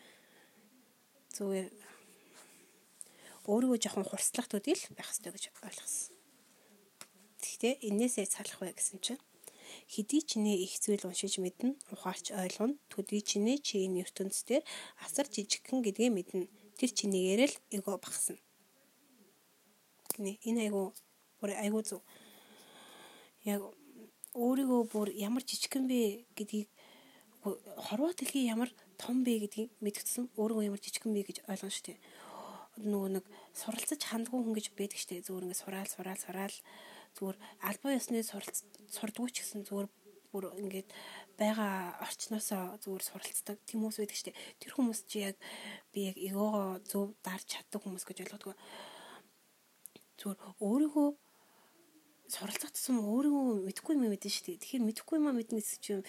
зүгээр 1.36 1.68
өөрийгөө 3.44 3.80
жоохон 3.84 4.08
хурцлах 4.08 4.48
төдийл 4.48 4.80
байх 4.96 5.12
хэрэгтэй 5.12 5.32
гэж 5.36 5.44
ойлгосон. 5.68 6.16
Гэхдээ 7.44 7.74
энээсээ 7.92 8.28
салах 8.32 8.60
вэ 8.64 8.72
гэсэн 8.72 9.04
чинь 9.04 9.22
хэдий 9.86 10.22
ч 10.26 10.42
нэ 10.42 10.54
их 10.66 10.74
зүйл 10.82 11.06
уншиж 11.06 11.38
мэднэ, 11.38 11.78
ухаарч 11.94 12.34
ойлгоно, 12.34 12.76
төдий 12.90 13.22
ч 13.22 13.38
нэ 13.38 13.62
чи 13.62 13.86
энэ 13.86 14.02
ертөнцийн 14.04 14.66
асар 15.06 15.30
жижигхэн 15.30 15.86
гэдгээ 15.86 16.10
мэднэ. 16.10 16.50
Тэр 16.78 16.92
чинийгээр 16.98 17.42
л 17.52 17.58
эго 17.78 17.98
багсна. 18.02 18.42
Гинэ 20.18 20.42
энэ 20.50 20.70
айгу 20.70 20.94
бүр 21.40 21.52
айгу 21.54 21.82
зү. 21.86 22.02
Яг 23.46 23.62
өөрийгөө 24.34 24.82
бүр 24.94 25.08
ямар 25.14 25.44
жижигхэн 25.46 25.86
бэ 25.90 26.26
гэдгийг 26.38 26.70
хорвоо 27.86 28.14
дэлхий 28.14 28.46
ямар 28.46 28.70
том 29.02 29.24
бэ 29.26 29.46
гэдгийг 29.46 29.70
мэдгэсэн 29.82 30.30
өөрийгөө 30.38 30.68
ямар 30.70 30.82
жижигхэн 30.82 31.14
бэ 31.14 31.22
гэж 31.26 31.38
ойлгоно 31.50 31.74
шүү 31.74 31.86
дээ 31.90 32.00
нөгөө 32.78 33.10
нэг 33.18 33.26
суралцаж 33.58 34.02
хандгүй 34.06 34.42
хүн 34.42 34.54
гэж 34.58 34.68
байдаг 34.78 35.00
штэ 35.02 35.26
зүгээр 35.26 35.46
ингээд 35.50 35.62
сураал 35.62 35.90
сураал 35.90 36.22
сураал 36.22 36.56
зүгээр 37.18 37.38
албан 37.66 37.98
ёсны 37.98 38.22
суралц 38.22 38.64
сурдгүй 38.94 39.30
ч 39.34 39.42
гэсэн 39.42 39.66
зүгээр 39.66 39.90
бүр 40.32 40.46
ингээд 40.62 40.90
байгаа 41.40 41.98
орчноосоо 42.06 42.78
зүгээр 42.84 43.04
суралцдаг. 43.04 43.58
Тийм 43.66 43.82
хүмүүс 43.82 43.98
байдаг 43.98 44.18
штэ 44.22 44.38
тэр 44.62 44.72
хүмүүс 44.78 45.00
чи 45.10 45.18
яг 45.26 45.36
би 45.94 46.14
яг 46.14 46.18
эгоогоо 46.18 46.78
зөв 46.86 47.18
дарж 47.26 47.46
чаддаг 47.50 47.82
хүмүүс 47.82 48.06
гэж 48.06 48.18
ойлгодог 48.22 48.54
зүгээр 50.22 50.40
өөрийгөө 50.62 51.10
суралцах 52.28 52.72
тусам 52.76 53.02
өөрийгөө 53.02 53.66
мэдхгүй 53.66 53.94
юм 53.96 54.04
мэдэн 54.12 54.34
штэ 54.34 54.62
тэгэхээр 54.62 54.88
мэдхгүй 54.88 55.16
юм 55.18 55.32
мэднэ 55.32 55.58
гэсэн 55.58 55.80
чинь 55.82 56.04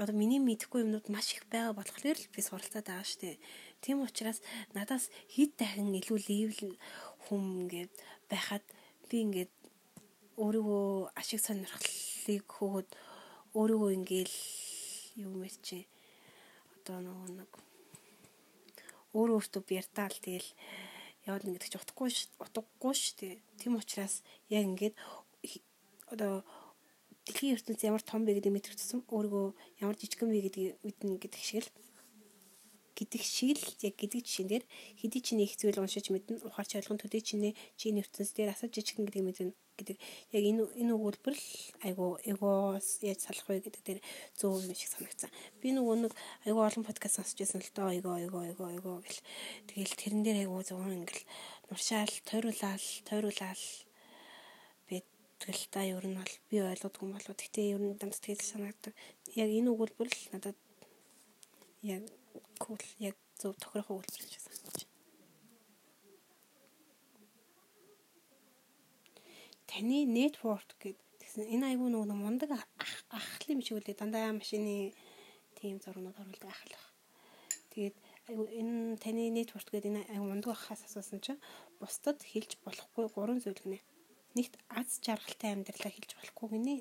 одоо 0.00 0.14
миний 0.16 0.40
мэдхгүй 0.40 0.84
юмнууд 0.84 1.06
маш 1.12 1.36
их 1.36 1.44
байгаа 1.52 1.76
болохоор 1.76 2.16
л 2.16 2.32
би 2.32 2.40
суралцаад 2.40 2.88
байгаа 2.88 3.04
штэ 3.04 3.36
Тийм 3.80 4.02
учраас 4.02 4.42
надаас 4.74 5.04
хэд 5.34 5.54
дахин 5.60 5.94
илүү 6.00 6.18
левел 6.28 6.74
хүм 7.24 7.42
ингээд 7.62 7.92
байхад 8.30 8.64
би 9.08 9.22
ингээд 9.26 9.52
өөрийгөө 10.38 11.10
ашиг 11.18 11.40
сонирхлыг 11.42 12.46
хөөхөд 12.46 12.88
өөрийгөө 13.58 13.90
ингээл 13.98 14.36
юу 15.24 15.34
мэрчээ 15.42 15.82
одоо 16.76 16.98
нөгөө 17.02 17.28
нэг 17.42 17.50
өөр 19.18 19.30
өөртөө 19.34 19.62
бярдаал 19.66 20.16
тэгэл 20.22 20.48
яваад 21.26 21.42
нэг 21.44 21.54
гэдэг 21.58 21.70
чи 21.72 21.78
утгагүй 21.82 22.10
утгагүй 22.38 22.94
шүү 22.94 23.14
дээ. 23.18 23.34
Тийм 23.58 23.74
учраас 23.82 24.22
яг 24.48 24.62
ингээд 24.62 24.94
одоо 26.12 26.46
дэлхийн 27.26 27.58
ертөнц 27.58 27.80
ямар 27.84 28.02
том 28.06 28.24
бэ 28.24 28.38
гэдэг 28.38 28.52
мэдэрчсэн 28.54 29.00
өөрийгөө 29.10 29.46
ямар 29.82 29.96
жижигхэн 30.00 30.30
бэ 30.32 30.44
гэдгийг 30.46 30.72
мэднэ 30.86 31.18
гэдэг 31.18 31.42
шиг 31.42 31.66
л 31.66 31.70
гэдэг 32.96 33.22
шиг 33.22 33.58
л 33.60 33.74
яг 33.84 33.94
гэдэг 34.00 34.20
жишээн 34.24 34.48
дээр 34.48 34.64
хэдий 35.02 35.22
чиний 35.22 35.44
их 35.44 35.58
зүйл 35.60 35.82
уншиж 35.82 36.08
мэднэ 36.08 36.40
ухаарч 36.48 36.80
ойлгон 36.80 36.98
төдий 37.02 37.20
чиний 37.20 37.52
чиний 37.76 38.02
ертөнц 38.02 38.32
дээр 38.32 38.56
асаж 38.56 38.72
жижигхэн 38.72 39.06
гэдэг 39.06 39.24
мэднэ 39.26 39.52
гэдэг 39.78 39.96
яг 40.34 40.42
энэ 40.50 40.62
энэ 40.82 40.92
өгүүлбэр 40.98 41.36
л 41.38 41.46
айгу 41.86 42.06
эгоос 42.26 43.00
яаж 43.06 43.20
салах 43.22 43.46
вэ 43.48 43.62
гэдэг 43.64 43.82
дээр 43.86 44.00
зөв 44.34 44.58
юм 44.58 44.74
шиг 44.74 44.90
санагцсан. 44.90 45.30
Би 45.62 45.70
нөгөө 45.72 45.96
нэг 46.04 46.12
айгу 46.44 46.60
олон 46.66 46.84
подкаст 46.84 47.16
сонсч 47.22 47.38
байсан 47.38 47.62
л 47.62 47.70
доо 47.72 47.88
эго 47.94 48.12
эго 48.18 48.40
эго 48.50 48.66
эго 48.74 48.92
гэл 49.06 49.20
тэгэл 49.70 49.94
тэрэн 50.00 50.22
дээр 50.26 50.38
айгу 50.42 50.60
зөв 50.66 50.82
ингээл 50.82 51.24
нуршаал 51.70 52.14
тойруулаал 52.28 52.86
тойруулаал 53.06 53.64
тэгэл 55.38 55.64
та 55.70 55.80
ер 55.86 56.04
нь 56.06 56.18
бол 56.18 56.34
би 56.50 56.56
ойлгодгүй 56.58 57.04
юм 57.06 57.14
болоо 57.14 57.34
гэхдээ 57.38 57.72
ер 57.74 57.82
нь 57.82 57.98
дандаа 58.00 58.20
тэгэл 58.26 58.50
санагддаг. 58.50 58.94
Яг 59.42 59.48
энэ 59.58 59.70
өгүүлбэр 59.72 60.08
л 60.10 60.22
надад 60.34 60.58
яг 61.94 62.02
cool 62.58 62.82
яг 62.98 63.14
зөв 63.38 63.54
тохирох 63.62 63.90
үйлдэл 63.94 64.26
шиг 64.26 64.42
санагдаж 64.42 64.82
байна. 64.82 64.87
Таны 69.70 69.98
network 70.08 70.68
гэдэг 70.80 71.06
энэ 71.54 71.66
айгүй 71.70 71.88
нөгөө 71.92 72.16
мундаг 72.16 72.50
ахлын 72.56 73.52
юм 73.54 73.60
шиг 73.60 73.76
үлээ 73.78 74.00
дандаа 74.00 74.32
машины 74.32 74.96
тийм 75.58 75.76
зургууд 75.84 76.16
оруулдаг 76.16 76.50
ахал 76.50 76.72
баг. 76.74 76.86
Тэгээд 77.72 77.96
айгүй 78.28 78.46
энэ 78.60 78.96
таны 79.04 79.22
network 79.36 79.68
гэдэг 79.68 79.90
энэ 79.92 80.02
айгүй 80.12 80.28
мундаг 80.28 80.50
ахаас 80.56 80.82
асуусан 80.88 81.20
чинь 81.20 81.44
бусдад 81.80 82.18
хэлж 82.24 82.56
болохгүй 82.64 83.06
гурван 83.12 83.44
зүйл 83.44 83.60
гинэ. 83.60 83.84
Нэгт 84.36 84.54
аз 84.78 84.88
жаргалтай 85.04 85.50
амьдралаа 85.52 85.92
хэлж 85.92 86.10
болохгүй 86.16 86.48
гинэ. 86.54 86.74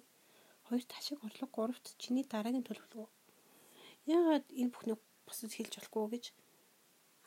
Хоёрт 0.67 0.89
ашиг 0.99 1.19
орлого, 1.23 1.51
гуравт 1.55 1.85
чиний 2.01 2.25
дараагийн 2.27 2.65
төлөвлөгөө. 2.67 3.07
Яагаад 4.15 4.45
энэ 4.51 4.71
бүхнийг 4.71 4.99
бусад 5.27 5.51
хэлж 5.55 5.73
болохгүй 5.75 6.05
гэж 6.15 6.25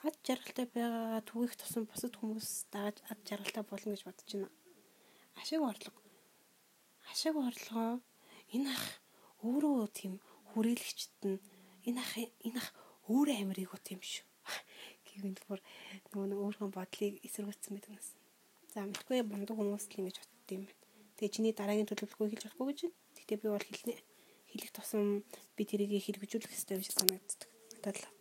ад 0.08 0.16
жаргалтай 0.24 0.66
байгаа 0.76 1.20
түүх 1.28 1.52
тусам 1.60 1.84
бусад 1.88 2.16
хүмүүс 2.16 2.48
дааж 2.72 2.96
ад 3.12 3.20
жаргалтай 3.28 3.64
болно 3.68 3.92
гэж 3.92 4.02
бодож 4.08 4.28
байна. 4.32 4.48
Ашиг 5.38 5.60
орлого. 5.62 6.00
Ашиг 7.10 7.36
орлогоо 7.36 8.00
энэ 8.54 8.70
ах 8.74 8.84
өөрөө 9.46 9.86
тийм 9.94 10.18
хүрээлэгчт 10.50 11.22
нь 11.28 11.38
энэ 11.88 12.00
ах 12.02 12.12
энэ 12.18 12.58
ах 12.58 12.68
өөрөө 13.06 13.36
амир 13.38 13.58
ийг 13.62 13.74
ут 13.74 13.86
юм 13.94 14.02
шүү. 14.02 14.26
Гэвэн 15.06 15.36
бүр 15.46 15.60
нөгөө 16.10 16.44
өөрхөн 16.46 16.70
бодлыг 16.74 17.14
эсэргүүцсэн 17.26 17.74
байдаг 17.74 17.92
нас. 17.94 18.08
За 18.72 18.86
мэдгүй 18.86 19.22
бундаг 19.26 19.56
хүмүүс 19.58 19.86
л 19.90 19.98
ингэж 20.00 20.16
бодд 20.22 20.48
юм 20.54 20.62
байна. 20.66 20.82
Тэгээ 21.18 21.34
чиний 21.34 21.54
дараагийн 21.54 21.90
төлөвлөгөө 21.90 22.28
хэлж 22.30 22.44
болохгүй 22.46 22.66
гэж. 22.70 22.80
Гэтэ 23.18 23.34
би 23.42 23.48
бол 23.50 23.66
хэлнэ. 23.66 23.94
Хэлэх 24.50 24.70
тусам 24.74 25.26
би 25.54 25.62
тэрийг 25.66 25.90
хэрэгжүүлэх 25.98 26.50
хэрэгтэй 26.54 26.78
гэж 26.78 26.90
санагддаг 26.94 27.50
бодлоо. 27.82 28.12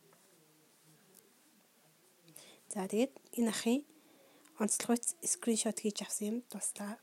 За 2.70 2.86
тэгээд 2.86 3.14
энэ 3.38 3.50
ахын 3.50 3.82
онцлогоо 4.62 4.98
скриншот 5.32 5.80
хийж 5.80 5.98
авсан 6.04 6.28
юм 6.32 6.38
дуслаа. 6.52 7.00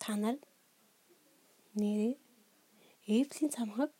Та 0.00 0.16
нар 0.16 0.36
нэрээ 1.78 2.16
Эвлийн 3.08 3.50
цамхаг 3.56 3.90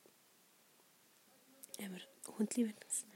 амар 1.85 2.05
хүндлий 2.29 2.65
байна 2.69 2.85
гэсэн. 2.85 3.09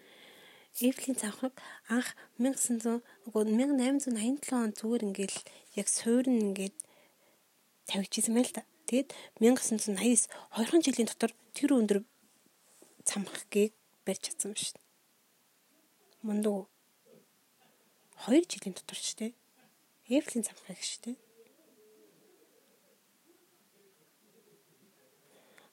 Эвлийн 0.81 1.17
цамхаг 1.21 1.53
анх 1.89 2.09
1900 2.41 3.05
нөгөө 3.29 3.43
1887 3.45 4.57
он 4.57 4.73
зүгээр 4.73 5.03
ингээл 5.09 5.39
яг 5.81 5.89
суурн 5.93 6.37
ингээд 6.53 6.77
тавьчихсан 7.89 8.35
байл 8.37 8.53
та. 8.57 8.65
Тэгээд 8.89 9.13
1989 9.41 10.33
2 10.57 10.85
жилийн 10.85 11.09
дотор 11.13 11.33
тэр 11.53 11.71
өндөр 11.77 11.99
цамхгийг 13.05 13.77
барьж 14.05 14.33
чадсан 14.33 14.57
шүү 14.57 14.81
дээ. 14.81 14.85
Мундуу 16.25 16.72
2 18.23 18.47
жилийн 18.47 18.75
дотор 18.79 18.99
ч 18.99 19.19
тийм 19.19 19.35
Эвлийн 20.07 20.47
цамхаг 20.47 20.79
шүү 20.79 21.01
дээ. 21.11 21.19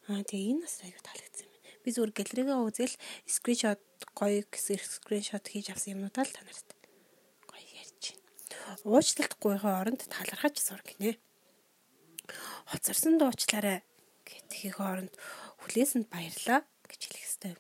Аа 0.10 0.26
тэгээ 0.26 0.58
энэ 0.58 0.64
бас 0.66 0.82
аюу 0.82 1.02
таалагдсан 1.06 1.46
юм. 1.46 1.62
Би 1.86 1.90
зүгээр 1.94 2.14
галеригаа 2.18 2.66
үзэл 2.66 2.96
скриншот 3.30 3.82
гоё 4.18 4.42
гэсэн 4.50 4.82
скриншот 4.82 5.46
хийж 5.46 5.70
авсан 5.70 5.94
юмнуудаа 6.02 6.26
л 6.26 6.34
та 6.34 6.42
нарт 6.42 6.70
гоё 7.46 7.70
ярьж 7.86 8.18
байна. 8.18 8.82
Уучлалт 8.82 9.34
гуйхаа 9.38 9.86
оронд 9.86 10.02
талархаж 10.10 10.58
сур 10.58 10.82
гинэ. 10.82 11.22
Хоцорсон 12.74 13.22
дуучлаарай 13.22 13.86
гэтхийн 14.26 14.82
оронд 14.82 15.14
хүлээсэнд 15.62 16.10
баярлаа 16.10 16.66
гэж 16.90 17.02
хэлэх 17.06 17.26
ёстой. 17.30 17.54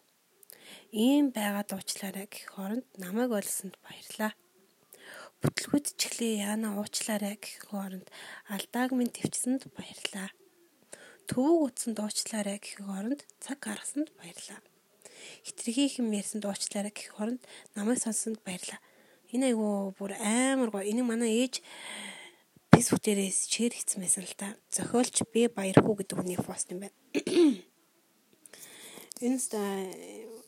Ийм 0.89 1.29
байгаа 1.29 1.61
дуучлаарай 1.69 2.25
гэх 2.25 2.57
оронд 2.57 2.89
намайг 2.97 3.29
олсонд 3.29 3.77
баярлаа. 3.85 4.33
Бүтлгүүт 5.39 5.95
чиглээ 5.99 6.43
яана 6.43 6.75
уучлаарай 6.79 7.39
гэх 7.39 7.71
оронд 7.71 8.07
алдааг 8.51 8.91
минь 8.95 9.13
төвчсөнд 9.15 9.71
баярлаа 9.75 10.29
төвөг 11.29 11.59
утсан 11.69 11.93
дуучлаарай 11.93 12.57
гэх 12.57 12.81
оронд 12.81 13.21
цаг 13.37 13.61
гаргасанд 13.61 14.09
баярлаа. 14.17 14.59
Хитрхийхэн 15.45 16.09
ярьсан 16.09 16.41
дуучлаарай 16.41 16.89
гэх 16.89 17.13
оронд 17.21 17.45
намайг 17.77 18.01
сонссонд 18.01 18.41
баярлаа. 18.41 18.81
Энэ 19.29 19.53
айгуу 19.53 19.93
бүр 19.93 20.17
амар 20.17 20.73
гоё. 20.73 20.89
Энийг 20.89 21.05
манай 21.05 21.45
ээж 21.45 21.61
фэйсбુક 22.73 23.05
дээрээс 23.05 23.45
шеэр 23.45 23.73
байсан 24.01 24.25
л 24.25 24.33
та. 24.33 24.57
Зохиолч 24.73 25.21
би 25.29 25.45
баярхуу 25.45 25.93
гэдэг 26.01 26.17
хүний 26.17 26.39
пост 26.41 26.73
юм 26.73 26.81
байна. 26.81 26.97
Инста 29.21 29.61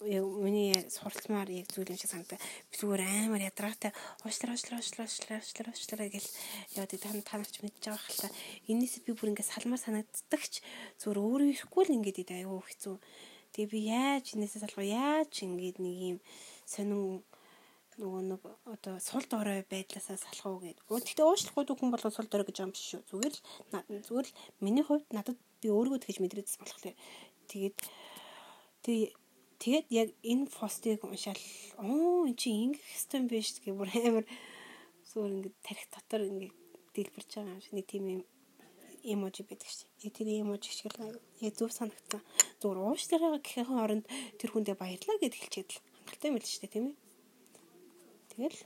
миний 0.02 0.74
суралцмаар 0.90 1.50
яг 1.54 1.70
зүйл 1.70 1.94
юм 1.94 1.98
шиг 1.98 2.10
санагдаа. 2.10 2.42
Би 2.70 2.76
зүгээр 2.78 3.02
амар 3.06 3.42
ядраатай 3.46 3.94
уучлаа 4.26 4.58
уучлаа 4.58 4.82
уучлаа 4.82 5.06
уучлаа 5.06 5.38
уучлаа 5.38 5.70
уучлаа 5.70 6.10
гэл 6.10 6.30
яваад 6.74 6.92
та 6.98 7.10
та 7.22 7.38
нарч 7.38 7.56
мэдж 7.62 7.86
байгаа 7.86 8.02
хэл 8.02 8.22
та. 8.26 8.30
Энээс 8.66 9.06
би 9.06 9.14
бүр 9.14 9.30
ингээд 9.30 9.52
салмаар 9.54 9.82
санагддагч 9.86 10.54
зүгээр 10.98 11.20
өөрөө 11.22 11.50
ихгүй 11.54 11.84
л 11.86 11.96
ингээд 12.02 12.22
идэ 12.26 12.36
аюу 12.42 12.66
хэцүү. 12.66 12.98
Тэгээ 13.54 13.70
би 13.70 13.80
яаж 13.94 14.26
энээсээ 14.34 14.64
салгаа 14.66 14.88
яаж 14.90 15.34
ингээд 15.46 15.78
нэг 15.78 15.98
юм 16.18 16.18
сонин 16.66 17.22
нөгөө 18.02 18.22
нэг 18.26 18.42
одоо 18.66 18.96
сул 18.98 19.26
дорой 19.30 19.62
байдлаасаа 19.70 20.18
салах 20.18 20.48
уу 20.50 20.60
гэд. 20.66 20.82
Гэхдээ 20.90 21.28
уучлахгүй 21.28 21.78
хүн 21.78 21.94
болго 21.94 22.10
сул 22.10 22.26
дорой 22.26 22.48
гэж 22.50 22.58
юм 22.64 22.74
биш 22.74 22.98
шүү. 22.98 23.06
Зүгээр 23.06 23.34
л 23.38 23.42
зүгээр 24.08 24.28
л 24.32 24.38
миний 24.66 24.82
хувьд 24.82 25.06
надад 25.14 25.38
би 25.62 25.68
өөрийгөө 25.70 26.02
тэгж 26.02 26.18
мэдрээдс 26.24 26.58
болохоор 26.58 26.96
тэгээд 27.52 27.76
тэгээ 28.88 29.21
Тэгээд 29.62 29.88
яг 29.94 30.10
энэ 30.26 30.50
постыг 30.50 31.06
уншаал 31.06 31.38
оо 31.78 32.26
эн 32.26 32.34
чи 32.34 32.50
ингэх 32.50 32.82
хэвээр 32.82 33.30
биш 33.30 33.48
гэх 33.62 33.78
бүр 33.78 33.90
амар 33.94 34.26
зүгээр 35.06 35.36
ингээд 35.38 35.58
тарих 35.62 35.86
дотор 35.94 36.22
ингээд 36.26 36.56
дэлбэрч 36.98 37.30
байгаа 37.38 37.54
юм 37.54 37.62
шиг 37.62 37.74
нэг 37.78 37.86
тийм 37.86 38.06
юм 38.10 38.24
эможи 39.06 39.46
байдаг 39.46 39.70
шээ. 39.70 39.90
Яг 40.06 40.14
тэр 40.18 40.28
эможи 40.34 40.70
шиг 40.74 40.90
л 40.98 41.22
яг 41.46 41.54
зөв 41.54 41.70
санагдсан. 41.70 42.22
Зүгээр 42.58 42.80
уушлаараа 42.82 43.38
гэхийн 43.38 43.70
оронд 43.70 44.06
тэр 44.42 44.50
хүндээ 44.50 44.76
баярлаа 44.82 45.18
гэд 45.22 45.38
хэлчихэд 45.38 45.70
л 45.78 45.82
хангалттай 46.10 46.30
юм 46.34 46.38
л 46.38 46.46
шүү 46.50 46.62
дээ 46.66 46.74
тийм 46.74 46.86
ээ. 46.90 46.98
Тэгэл 48.34 48.60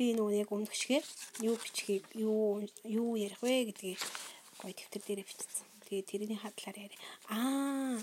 би 0.00 0.16
нөгөө 0.16 0.32
яг 0.40 0.48
өмнөх 0.48 0.72
шигээр 0.72 1.04
юу 1.44 1.56
бичгийг 1.60 2.04
юу 2.16 2.64
юу 2.88 3.20
ярих 3.20 3.44
вэ 3.44 3.68
гэдгийг 3.68 4.00
гоё 4.56 4.72
дэвтэр 4.72 5.04
дээрээ 5.04 5.28
бичсэн. 5.28 5.68
Тэгээ 5.84 6.08
тэрний 6.08 6.40
хадлаар 6.40 6.76
яри. 6.88 6.96
Аа. 7.28 8.00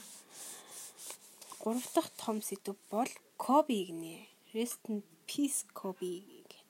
Гурав 1.57 1.81
дахь 1.97 2.13
том 2.21 2.37
сэдв 2.45 2.77
бол 2.93 3.09
Коби 3.41 3.89
гинэ. 3.89 4.29
Rest 4.53 4.85
in 4.93 5.01
peace 5.25 5.65
Коби 5.73 6.21
гэдэг. 6.21 6.61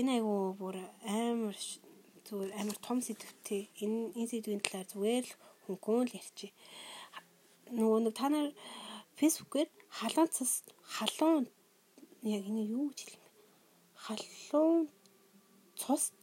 Энэ 0.00 0.24
айгу 0.24 0.56
бүр 0.56 0.80
амар 1.04 1.56
зүгээр 2.24 2.56
амар 2.56 2.78
том 2.80 3.04
сэдвтэй. 3.04 3.68
Энэ 3.84 4.16
энэ 4.16 4.30
сэдвийн 4.32 4.64
талаар 4.64 4.88
зүгээр 4.88 5.24
л 5.28 5.36
хөнгөн 5.68 6.08
л 6.08 6.16
ярьчих. 6.16 6.56
Нөгөө 7.76 8.08
нэг 8.08 8.14
та 8.16 8.32
нар 8.32 8.56
фэйсбүүкээр 9.20 9.68
халуун 10.00 10.32
цас 10.32 10.64
халуун 10.96 11.44
яг 12.24 12.42
энэ 12.48 12.72
юу 12.72 12.88
гэж 12.88 13.04
хэлэх 13.04 13.25
халуун 14.06 14.86
цуст 15.74 16.14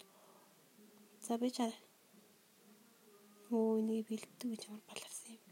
за 1.20 1.36
би 1.42 1.50
чаа 1.52 1.74
өө 3.52 3.84
нэг 3.84 4.08
бэлддэг 4.08 4.50
гэж 4.56 4.62
амар 4.72 4.84
баларсан 4.88 5.36
юм. 5.36 5.44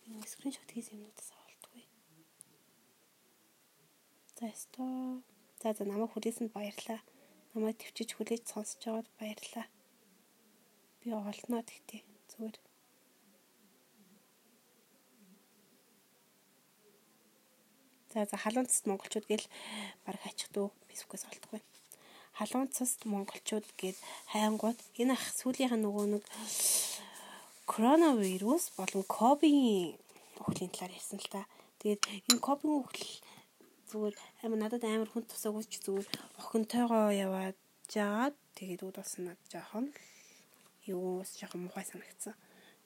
Би 0.00 0.14
нэг 0.14 0.30
скриншот 0.30 0.70
хийсэн 0.70 1.02
юмнуудаас 1.02 1.30
авалтгүй. 1.34 1.82
За 4.38 4.46
өсто. 4.54 4.86
За 5.58 5.74
за 5.74 5.82
намайг 5.90 6.14
хүлээсэнд 6.14 6.54
баярлаа. 6.54 7.02
Намайг 7.50 7.82
төвчж 7.82 8.14
хүлээж 8.14 8.46
сонсож 8.46 8.86
байгаад 8.86 9.08
баярлаа. 9.18 9.66
Би 11.02 11.10
олноо 11.10 11.62
тэгтээ 11.66 12.00
зүгээр. 12.30 12.56
За 18.14 18.24
за 18.30 18.36
халуун 18.38 18.70
цэст 18.70 18.86
монголчууд 18.86 19.26
гэл 19.26 19.50
баг 20.06 20.16
хачих 20.22 20.48
дөө 20.54 20.70
фэйсбүүкээс 20.96 21.28
олдохгүй. 21.28 21.60
Халуун 22.40 22.68
цэст 22.72 23.04
монголчууд 23.04 23.68
гээд 23.76 23.98
хайнгууд 24.32 24.78
энэ 25.00 25.12
ах 25.12 25.24
сүүлийнх 25.36 25.76
нь 25.76 25.84
нөгөө 25.84 26.06
нэг 26.16 26.24
коронавирус 27.68 28.72
болон 28.80 29.04
ковидын 29.04 29.96
өхлийн 30.40 30.72
талаар 30.72 30.96
ярьсан 30.96 31.20
л 31.20 31.28
та. 31.28 31.44
Тэгээд 31.80 32.00
энэ 32.32 32.40
ковидын 32.40 32.80
өхөл 32.80 33.12
зүгээр 33.92 34.16
амар 34.44 34.58
надад 34.60 34.84
амар 34.84 35.08
хүн 35.12 35.24
тусаагүй 35.28 35.64
ч 35.68 35.84
зүгээр 35.84 36.08
охинтойгоо 36.40 37.12
яваад 37.12 37.56
жаад 37.92 38.36
тэгээд 38.56 38.84
үүд 38.84 38.96
болсон 38.96 39.22
надад 39.28 39.48
жоохон 39.52 39.86
юус 40.88 41.36
жоохон 41.36 41.68
мухай 41.68 41.84
санагдсан. 41.84 42.36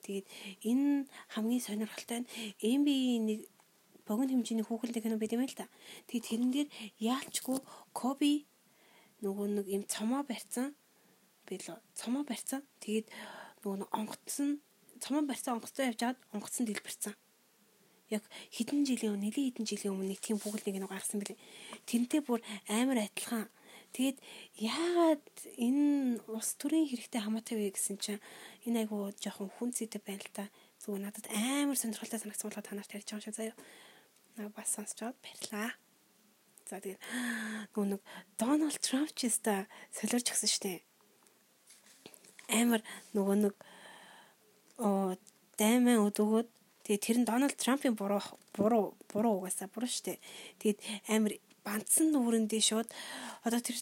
Тэгээд 0.03 0.27
энэ 0.67 1.07
хамгийн 1.35 1.63
сонирхолтой 1.63 2.19
нь 2.23 2.31
MB 2.59 2.89
нэг 3.29 3.41
богино 4.11 4.35
хэмжээний 4.35 4.67
хүүхэлдэй 4.67 5.03
кино 5.07 5.23
байт 5.23 5.39
юм 5.39 5.47
л 5.47 5.55
та. 5.55 5.71
Тэгээд 6.11 6.27
тэрэн 6.27 6.51
дээр 6.51 6.69
яалчгүй 6.99 7.59
Коби 7.95 8.51
нөгөө 9.23 9.47
нэг 9.55 9.67
юм 9.71 9.83
цомоо 9.87 10.27
барьцсан 10.27 10.75
билүү. 11.47 11.79
Цомоо 11.95 12.27
барьцсан. 12.27 12.67
Тэгээд 12.83 13.07
нөгөө 13.63 13.87
нэг 13.87 13.91
онгоцсон 13.95 14.59
цомоо 14.99 15.23
барьцсан 15.23 15.57
онгоцтой 15.57 15.95
явж 15.95 16.01
хаад 16.03 16.19
онгоцсон 16.35 16.67
дэлбэрсэн. 16.67 17.15
Яг 18.11 18.27
хэдэн 18.51 18.83
жилийн 18.83 19.15
өмнө, 19.15 19.31
нэлийн 19.31 19.55
хэдэн 19.55 19.67
жилийн 19.71 19.95
өмнө 19.95 20.11
нэг 20.11 20.21
тийм 20.21 20.43
хүүхэлдэй 20.43 20.75
кино 20.75 20.91
гаргасан 20.91 21.23
билээ. 21.23 21.39
Тэрнтэй 21.87 22.21
бүр 22.27 22.43
амар 22.67 23.07
адилхан. 23.07 23.47
Тэгээд 23.95 24.19
яагаад 24.59 25.27
энэ 25.59 26.23
ус 26.27 26.49
төрийн 26.59 26.91
хэрэгтэй 26.91 27.23
хамаатай 27.23 27.55
вэ 27.59 27.75
гэсэн 27.75 27.99
чинь 28.03 28.23
энэ 28.67 28.87
айгуу 28.87 29.11
жоохон 29.19 29.51
хүн 29.51 29.71
зүйтэй 29.75 30.03
байна 30.03 30.23
л 30.23 30.35
та. 30.35 30.45
Зүгээр 30.83 31.03
надад 31.07 31.27
амар 31.31 31.79
сонирхолтой 31.79 32.19
санагдсан 32.19 32.51
болохоор 32.51 32.67
та 32.67 32.75
нарт 32.75 32.95
ярьж 32.95 33.09
байгаа 33.11 33.25
шүү 33.27 33.35
заяа 33.35 33.57
бас 34.49 34.73
сонсож 34.73 35.03
аваад 35.03 35.19
баярлаа. 35.21 35.71
За 36.65 36.81
тэгээд 36.81 37.03
нөгөө 37.75 37.87
нэг 37.93 38.03
Дональд 38.41 38.81
Трамп 38.81 39.13
ч 39.13 39.29
өста 39.29 39.67
солиорч 39.93 40.31
гисэн 40.33 40.51
штэ. 40.51 40.73
Амар 42.49 42.81
нөгөө 43.13 43.37
нэг 43.45 43.55
оо 44.81 45.19
дайман 45.61 46.07
өдөгөөд 46.09 46.49
тэгээд 46.87 47.05
тэр 47.05 47.19
нь 47.21 47.29
Дональд 47.29 47.59
Трампын 47.61 47.99
буруу 47.99 48.23
буруу 48.57 48.97
буруу 49.13 49.43
угаасаа 49.43 49.69
буруу 49.69 49.91
штэ. 49.91 50.23
Тэгээд 50.63 50.81
амар 51.11 51.37
бандсан 51.67 52.15
нүрэндээ 52.15 52.63
шууд 52.65 52.89
одоо 53.45 53.61
тэр 53.61 53.77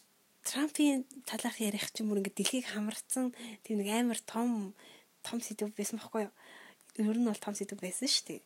Трампын 0.49 1.05
талаарх 1.29 1.61
ярих 1.61 1.93
чинь 1.93 2.09
бүр 2.09 2.25
ингэ 2.25 2.35
дэлхийг 2.35 2.73
хамарцсан 2.73 3.37
тийм 3.63 3.85
нэг 3.85 3.93
амар 3.93 4.19
том 4.25 4.73
том 5.21 5.39
сэдв 5.45 5.77
байсан 5.77 6.01
байхгүй 6.01 6.27
юу? 6.27 6.35
Ер 6.99 7.19
нь 7.21 7.29
бол 7.29 7.37
том 7.37 7.53
сэдв 7.53 7.77
байсан 7.77 8.09
дээ 8.09 8.41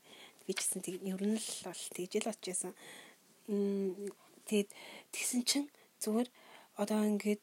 би 0.47 0.53
ч 0.55 0.59
гэсэн 0.63 0.83
тэг 0.83 1.01
ер 1.03 1.23
нь 1.23 1.39
л 1.39 1.51
бол 1.67 1.83
тэгж 1.97 2.13
л 2.23 2.33
очижсэн. 2.33 2.73
Тэгээд 4.47 4.71
тэгсэн 5.15 5.41
чинь 5.47 5.69
зүгээр 6.03 6.29
одоо 6.83 7.01
ингээд 7.07 7.43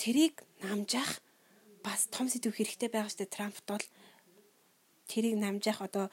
тэрийг 0.00 0.42
намжаах 0.64 1.20
бас 1.84 2.08
том 2.10 2.26
сэдв 2.28 2.52
хэрэгтэй 2.56 2.88
байгаа 2.90 3.12
штэ 3.12 3.28
Трампт 3.28 3.64
бол 3.68 3.84
тэрийг 5.10 5.36
намжаах 5.38 5.80
одоо 5.84 6.06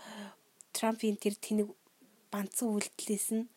Трампын 0.76 1.17
тэр 1.17 1.36
тэнэг 1.36 1.70
банцсан 2.32 2.70
үйлдэлээс 2.76 3.30
нь 3.34 3.50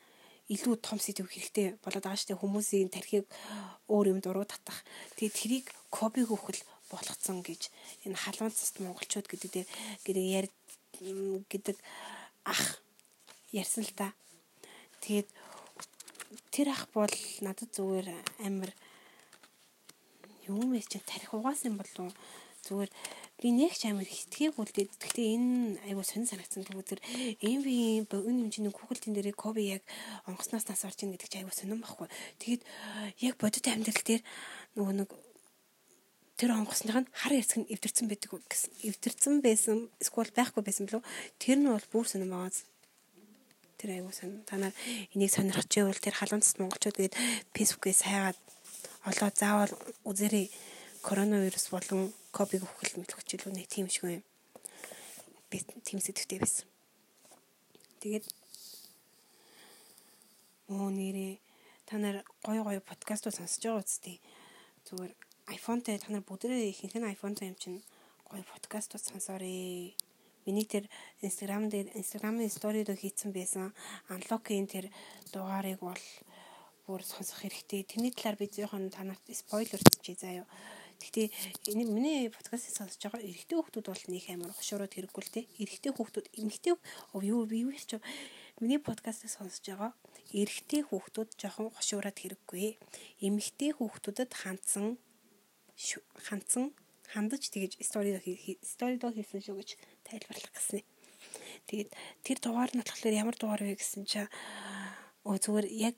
илүү 0.54 0.74
том 0.82 0.98
сэдв 0.98 1.26
хэрэгтэй 1.30 1.78
болоод 1.84 2.04
байгаа 2.06 2.26
дээ 2.26 2.42
хүмүүсийн 2.42 2.90
тархийг 2.90 3.26
өөр 3.86 4.06
юм 4.12 4.18
дуруу 4.24 4.46
татах. 4.46 4.82
Тэгээ 5.14 5.36
тэрийг 5.38 5.66
Коби 5.90 6.22
хөхөл 6.26 6.60
болгоцсон 6.90 7.42
гэж 7.46 7.70
энэ 8.06 8.18
халуун 8.18 8.50
цэст 8.50 8.82
монголчууд 8.82 9.26
гэдэг 9.30 9.50
дээр 9.50 9.68
гэдэг 10.06 10.24
яар 11.00 11.44
гэдэг 11.48 11.76
ах 12.44 12.80
ярьсан 13.52 13.84
л 13.84 13.92
та. 13.96 14.12
Тэгээд 15.00 15.28
тэр 16.52 16.68
ах 16.76 16.86
бол 16.92 17.16
надад 17.40 17.70
зүгээр 17.72 18.08
амар 18.44 18.70
юм 20.46 20.76
ээ 20.76 20.84
чи 20.84 20.98
тарих 21.00 21.32
угаасан 21.34 21.80
болов 21.80 22.12
зүгээр 22.64 22.90
би 23.40 23.48
нэг 23.56 23.72
ч 23.72 23.88
амар 23.88 24.04
хитгээг 24.04 24.60
үлдээд 24.60 24.92
гэхдээ 25.00 25.28
энэ 25.36 25.80
айгуу 25.88 26.04
сонь 26.04 26.28
санагдсан 26.28 26.68
тэгвэл 26.68 27.00
эм 27.40 27.60
би 27.64 28.04
энэ 28.04 28.04
хэмжээний 28.04 28.74
Google-ийн 28.74 29.14
дээр 29.16 29.32
коби 29.32 29.80
яг 29.80 29.82
онгоцноос 30.28 30.68
нас 30.68 30.84
орж 30.84 31.00
ийн 31.00 31.16
гэдэг 31.16 31.28
чи 31.32 31.38
айгуу 31.40 31.56
сонирн 31.56 31.80
байхгүй. 31.80 32.08
Тэгэд 32.36 32.62
яг 33.24 33.34
бодит 33.40 33.64
амьдрал 33.64 34.04
дээр 34.04 34.22
нөгөө 34.76 34.94
нэг 35.00 35.10
тэр 36.40 36.57
онгоцных 36.57 36.96
нь 36.96 37.11
хар 37.12 37.37
ярсг 37.37 37.61
нь 37.61 37.68
эвдэрсэн 37.68 38.09
байдаг 38.09 38.40
гэсэн. 38.48 38.72
Эвдэрсэн 38.88 39.35
байсан 39.44 39.92
эсвэл 40.00 40.33
байхгүй 40.33 40.64
байсан 40.64 40.88
болов 40.88 41.05
тэр 41.37 41.61
нь 41.61 41.68
бол 41.68 41.87
бүр 41.92 42.09
сонирн 42.09 42.33
байгаа. 42.33 42.64
Тэр 43.76 43.90
айгуу 44.00 44.16
сонирн. 44.16 44.48
Та 44.48 44.57
нар 44.57 44.72
энийг 45.12 45.29
сонирхож 45.29 45.68
байвал 45.68 46.00
тэр 46.00 46.16
халуунцд 46.16 46.57
монголчууд 46.57 46.96
гээд 46.96 47.18
фэйсбүүкээс 47.53 48.00
хайгаад 48.09 48.38
олоо 49.05 49.31
заавал 49.37 49.72
үзэрэй 50.09 50.48
коронавирус 51.05 51.68
болон 51.68 52.09
ковид 52.33 52.64
хөхөл 52.64 53.05
мэлхчлүү 53.05 53.53
нэг 53.53 53.68
тийм 53.68 53.92
шиг 53.92 54.09
юм. 54.09 54.24
Би 55.53 55.61
тийм 55.85 56.00
сэтгэвтэй 56.00 56.40
байсан. 56.40 56.64
Тэгээд 58.00 58.24
оо 60.72 60.88
нэрээ 60.88 61.37
та 61.85 62.00
нар 62.00 62.24
гой 62.40 62.64
гой 62.64 62.81
подкастууд 62.81 63.37
сонсож 63.37 63.61
байгаа 63.61 63.85
үстэй. 63.85 64.16
Зүгээр 64.88 65.12
iPhone-тай 65.50 65.98
та 65.98 66.14
нар 66.14 66.22
бүгдээ 66.22 66.70
ихэнх 66.70 66.94
нь 66.94 67.10
iPhone-тай 67.10 67.50
юм 67.50 67.58
чинь 67.58 67.82
гой 68.30 68.46
подкастууд 68.46 69.02
сонсоорой. 69.02 69.98
Миний 70.46 70.64
тэр 70.64 70.86
Instagram 71.26 71.66
дээр 71.66 71.90
Instagram-ын 71.98 72.48
story 72.48 72.86
дээр 72.86 73.02
хийцэн 73.02 73.34
байсан 73.34 73.74
unlock-ийн 74.08 74.70
тэр 74.70 74.86
дугаарыг 75.34 75.82
бол 75.82 76.04
бүр 76.86 77.02
сонсох 77.02 77.42
хэрэгтэй. 77.42 77.82
Тэрний 77.82 78.14
талаар 78.14 78.38
би 78.38 78.46
зөвхөн 78.46 78.94
та 78.94 79.02
нарт 79.02 79.26
спойлер 79.34 79.82
хийчихье 79.82 80.16
заяа. 80.16 80.46
Гэхдээ 81.02 81.28
энэ 81.74 81.84
миний 81.90 82.30
подкастыг 82.30 82.70
сонсож 82.76 83.00
байгаа 83.02 83.24
эрэгтэй 83.24 83.56
хүүхдүүд 83.58 83.86
бол 83.90 84.04
нэг 84.12 84.24
амар 84.30 84.52
хошуураад 84.54 84.94
хэрэггүй 84.94 85.22
л 85.24 85.34
те. 85.34 85.40
Эрэгтэй 85.58 85.92
хүүхдүүд 85.96 86.26
эмэгтэй 86.38 86.74
оо 86.76 87.20
юу 87.24 87.48
би 87.50 87.64
юу 87.66 87.72
ч 87.74 87.98
миний 88.62 88.78
подкастыг 88.78 89.32
сонсож 89.32 89.64
байгаа 89.64 89.92
эрэгтэй 90.30 90.86
хүүхдүүд 90.86 91.30
жоохон 91.40 91.72
хошуураад 91.72 92.16
хэрэггүй. 92.20 92.76
Эмэгтэй 93.26 93.70
хүүхдүүдэд 93.80 94.30
хандсан 94.36 95.00
хандсан 96.26 96.72
хандаж 97.12 97.42
тэгэж 97.50 97.72
стори 97.82 98.18
стори 98.62 98.96
доо 99.02 99.10
хийсэн 99.10 99.40
шүү 99.42 99.56
гэж 99.58 99.70
тайлбарлах 100.06 100.54
гэсэн. 100.54 100.82
Тэгээд 101.68 101.90
тэр 102.24 102.38
дугаар 102.38 102.70
нь 102.74 102.82
болохоор 102.82 103.14
ямар 103.22 103.36
дугаар 103.38 103.62
вэ 103.66 103.74
гэсэн 103.78 104.04
чинь 104.06 104.30
өө 105.26 105.36
зүгээр 105.42 105.66
яг 105.90 105.96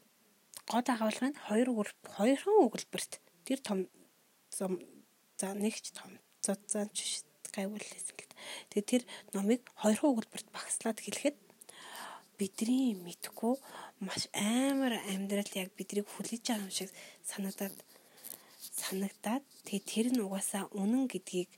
гол 0.71 0.87
агуулга 0.89 1.29
нь 1.31 1.43
хоёр 1.49 1.69
хоёрхан 2.17 2.55
өгүүлбэрт 2.65 3.13
тэр 3.47 3.59
том 3.61 3.79
за 4.57 5.49
нэгч 5.53 5.93
том 5.99 6.11
цоцооч 6.45 7.27
гайвуулсан 7.53 8.17
гэд. 8.17 8.33
Тэгээ 8.71 8.91
тэр 8.91 9.03
номыг 9.37 9.61
хоёрхан 9.77 10.11
өгүүлбэрт 10.13 10.49
багслаад 10.57 10.99
хэлэхэд 11.03 11.37
бидний 12.39 12.97
мэдгүй 12.97 13.55
маш 14.01 14.27
амар 14.33 14.99
амьдрал 15.13 15.53
яг 15.55 15.71
бидрийг 15.79 16.09
хүлээж 16.11 16.43
байгаа 16.49 16.65
юм 16.65 16.73
шиг 16.73 16.91
санагдаад 17.23 17.77
санагдаад 18.73 19.45
тэгээ 19.69 19.85
тэр 19.93 20.07
нь 20.17 20.25
угаасаа 20.25 20.65
үнэн 20.73 21.05
гэдгийг 21.13 21.51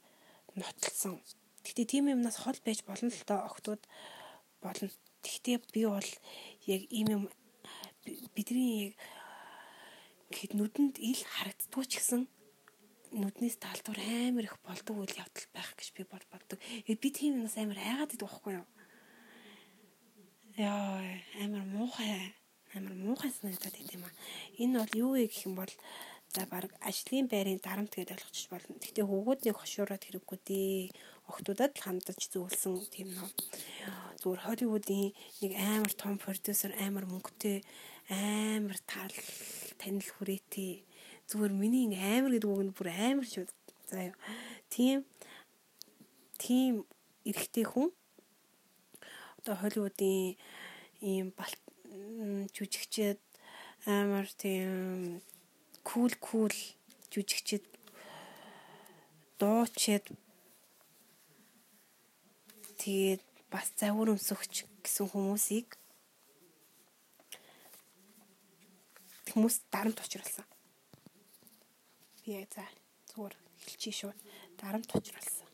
нотолсон. 0.58 1.22
Гэхдээ 1.62 1.86
тийм 1.86 2.10
юмнаас 2.10 2.38
хол 2.42 2.58
байж 2.66 2.82
болно 2.82 3.08
л 3.10 3.22
доо 3.26 3.40
октод 3.46 3.80
болно. 4.62 4.90
Гэхдээ 5.22 5.56
би 5.72 5.82
бол 5.86 6.10
яг 6.66 6.82
ийм 6.90 7.08
юм 7.16 7.24
бидний 8.34 8.90
яг 8.90 8.94
гэхэд 10.34 10.52
нүдэнд 10.58 10.96
ил 10.98 11.22
харагддгүй 11.22 11.84
ч 11.86 11.92
гэсэн 12.02 12.22
нүднээс 13.14 13.56
талдуур 13.62 13.98
амар 13.98 14.50
их 14.50 14.56
болдог 14.66 14.98
үйл 14.98 15.14
явдал 15.14 15.48
байх 15.54 15.70
гэж 15.78 15.88
би 15.94 16.02
боддог. 16.04 16.58
Би 16.86 17.08
тийм 17.14 17.38
юмас 17.38 17.56
амар 17.56 17.78
айгаад 17.78 18.12
идэх 18.12 18.26
байхгүй 18.26 18.58
юу? 18.58 18.66
Яа, 20.58 20.98
амар 21.38 21.62
муухай, 21.62 22.34
амар 22.74 22.94
муухай 22.98 23.30
санагдаад 23.30 23.74
байт 23.78 23.94
юм 23.94 24.04
аа. 24.04 24.14
Энэ 24.58 24.78
бол 24.82 24.92
юу 24.98 25.10
вэ 25.14 25.30
гэх 25.30 25.46
юм 25.46 25.54
бол 25.54 25.72
за 26.34 26.42
баг 26.50 26.74
ажлын 26.82 27.30
байрын 27.30 27.62
дарамт 27.62 27.94
гэдээ 27.94 28.18
ойлгочих 28.18 28.50
болно. 28.50 28.74
Гэтэ 28.82 29.06
хөвгүүдний 29.06 29.54
хошуураад 29.54 30.02
хэрэггүй 30.02 30.38
дээ. 30.42 30.90
Охтуудад 31.30 31.72
л 31.78 31.84
хандаж 31.86 32.20
зөвлөсөн 32.26 32.74
тийм 32.90 33.14
ном. 33.14 33.30
Зүгээр 34.18 34.42
Холливуудын 34.42 35.14
нэг 35.14 35.52
амар 35.54 35.92
том 35.94 36.18
продюсер, 36.18 36.74
амар 36.82 37.06
мөнгөтэй, 37.06 37.62
амар 38.10 38.78
тал 38.90 39.14
танил 39.78 40.10
хүрээтэй 40.10 40.82
зүгээр 41.30 41.54
миний 41.54 41.86
амар 41.94 42.34
гэдэг 42.34 42.50
үг 42.50 42.62
нь 42.66 42.74
бүр 42.76 42.88
амар 42.90 43.24
шүү. 43.24 43.46
За 43.88 44.10
юу. 44.10 44.16
Тийм 44.68 45.06
тийм 46.36 46.84
эрэгтэй 47.24 47.64
хүн 47.64 47.88
одоо 49.38 49.54
Холливуудын 49.56 50.36
ийм 51.00 51.32
жүжигчэд 52.52 53.20
амар 53.86 54.26
тийм 54.36 55.22
кул 55.84 56.12
кул 56.26 56.54
жүжигчэд 57.12 57.64
дуучид 59.38 60.04
тэгээд 62.80 63.22
бас 63.52 63.70
завур 63.78 64.16
өмсөгч 64.16 64.64
гэсэн 64.82 65.06
хүмүүсийг 65.12 65.78
хүмүүс 69.34 69.56
дарамт 69.70 69.98
очруулсан. 69.98 70.46
Би 72.22 72.38
за 72.54 72.62
зүгээр 73.10 73.34
хэлчихье 73.66 73.94
шүү. 73.98 74.12
Дарамт 74.58 74.90
учруулсан. 74.94 75.48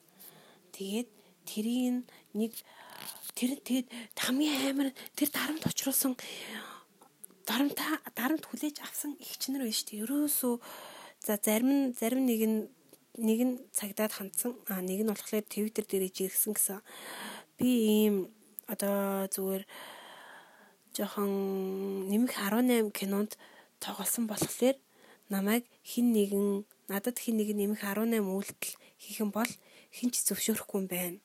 Тэгээд 0.77 1.09
тэрийг 1.49 2.05
нэг 2.37 2.53
тэр 3.33 3.57
тэгээд 3.64 3.88
хамгийн 4.21 4.69
амар 4.69 4.88
тэр 5.16 5.29
дарамт 5.33 5.64
учруулсан 5.64 6.12
дарамт 7.50 7.78
дарамт 8.14 8.44
хүлээж 8.46 8.76
авсан 8.86 9.18
ихч 9.18 9.50
нар 9.50 9.66
байж 9.66 9.82
тээ. 9.82 10.06
Ерөөсөө 10.06 10.54
за 11.26 11.34
зарим 11.42 11.90
зарим 11.98 12.22
нэг 12.30 12.42
нь 12.46 12.60
нэг 13.18 13.40
нь 13.42 13.54
цагдаад 13.74 14.12
хандсан 14.14 14.54
а 14.70 14.78
нэг 14.78 15.02
нь 15.02 15.10
болохоор 15.10 15.44
твиттер 15.50 15.84
дээр 15.86 16.08
ижиргсэн 16.08 16.54
гэсэн 16.54 16.78
би 17.58 17.68
ийм 18.06 18.16
одоо 18.70 19.26
зүгээр 19.34 19.64
жоохон 20.94 21.32
нэмэх 22.10 22.34
18 22.38 22.94
кинонд 22.94 23.34
тоглосон 23.82 24.24
болохоор 24.30 24.76
намайг 25.28 25.66
хин 25.82 26.14
нэгэн 26.14 26.64
надад 26.86 27.18
хин 27.18 27.36
нэг 27.36 27.50
нэмэх 27.54 27.82
18 27.82 28.22
үйлдэл 28.22 28.74
хийх 29.02 29.18
юм 29.20 29.30
бол 29.34 29.50
хин 29.90 30.10
ч 30.14 30.22
зөвшөөрөхгүй 30.26 30.78
юм 30.80 30.86
байна. 30.86 31.18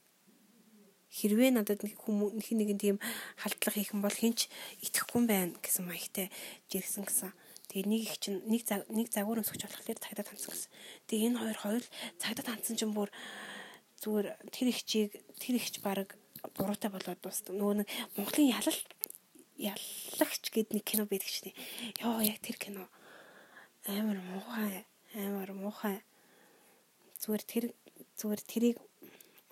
Хэрвээ 1.16 1.56
надад 1.56 1.80
нэг 1.88 1.96
хүмүүс 1.96 2.44
хин 2.44 2.60
нэгэн 2.60 2.80
тийм 2.80 2.98
халдлага 3.40 3.80
хийх 3.80 3.96
юм 3.96 4.04
бол 4.04 4.12
хин 4.12 4.36
ч 4.36 4.52
итгэхгүй 4.84 5.24
юм 5.24 5.28
байна 5.32 5.56
гэсэн 5.64 5.88
маягтай 5.88 6.28
жиргсэн 6.68 7.08
гэсэн. 7.08 7.32
Тэгээ 7.72 7.88
нэг 7.88 8.02
их 8.04 8.16
чинь 8.20 8.44
нэг 8.44 8.68
нэг 8.92 9.08
загвар 9.16 9.40
өмсгч 9.40 9.64
болохоор 9.64 9.96
цагдаа 9.96 10.26
танцсан 10.28 10.52
гэсэн. 10.52 10.72
Тэгээ 11.08 11.28
энэ 11.32 11.40
хоёр 11.40 11.58
хоёул 11.64 11.88
цагдаа 12.20 12.46
танцсан 12.46 12.76
чинь 12.76 12.92
бүр 12.92 13.10
зүгээр 14.04 14.28
тэр 14.52 14.68
ихчийг 14.76 15.12
тэр 15.40 15.56
ихч 15.56 15.80
баг 15.80 16.20
буруутай 16.60 16.92
болоод 16.92 17.20
дуусна. 17.24 17.56
Нөгөө 17.56 17.76
нэг 17.80 17.88
Монголын 18.20 18.52
ялал 18.52 18.80
яллагч 19.56 20.44
гэдэг 20.52 20.74
нэг 20.76 20.84
кино 20.84 21.08
байдаг 21.08 21.32
шнэ. 21.32 21.56
Йоо 22.04 22.20
яг 22.22 22.44
тэр 22.44 22.60
кино 22.60 22.92
амар 23.88 24.20
муухай 24.20 24.86
амар 25.16 25.54
муухай 25.54 26.04
зүгээр 27.22 27.44
тэр 27.48 27.66
зүгээр 28.20 28.42
тэрийг 28.42 28.78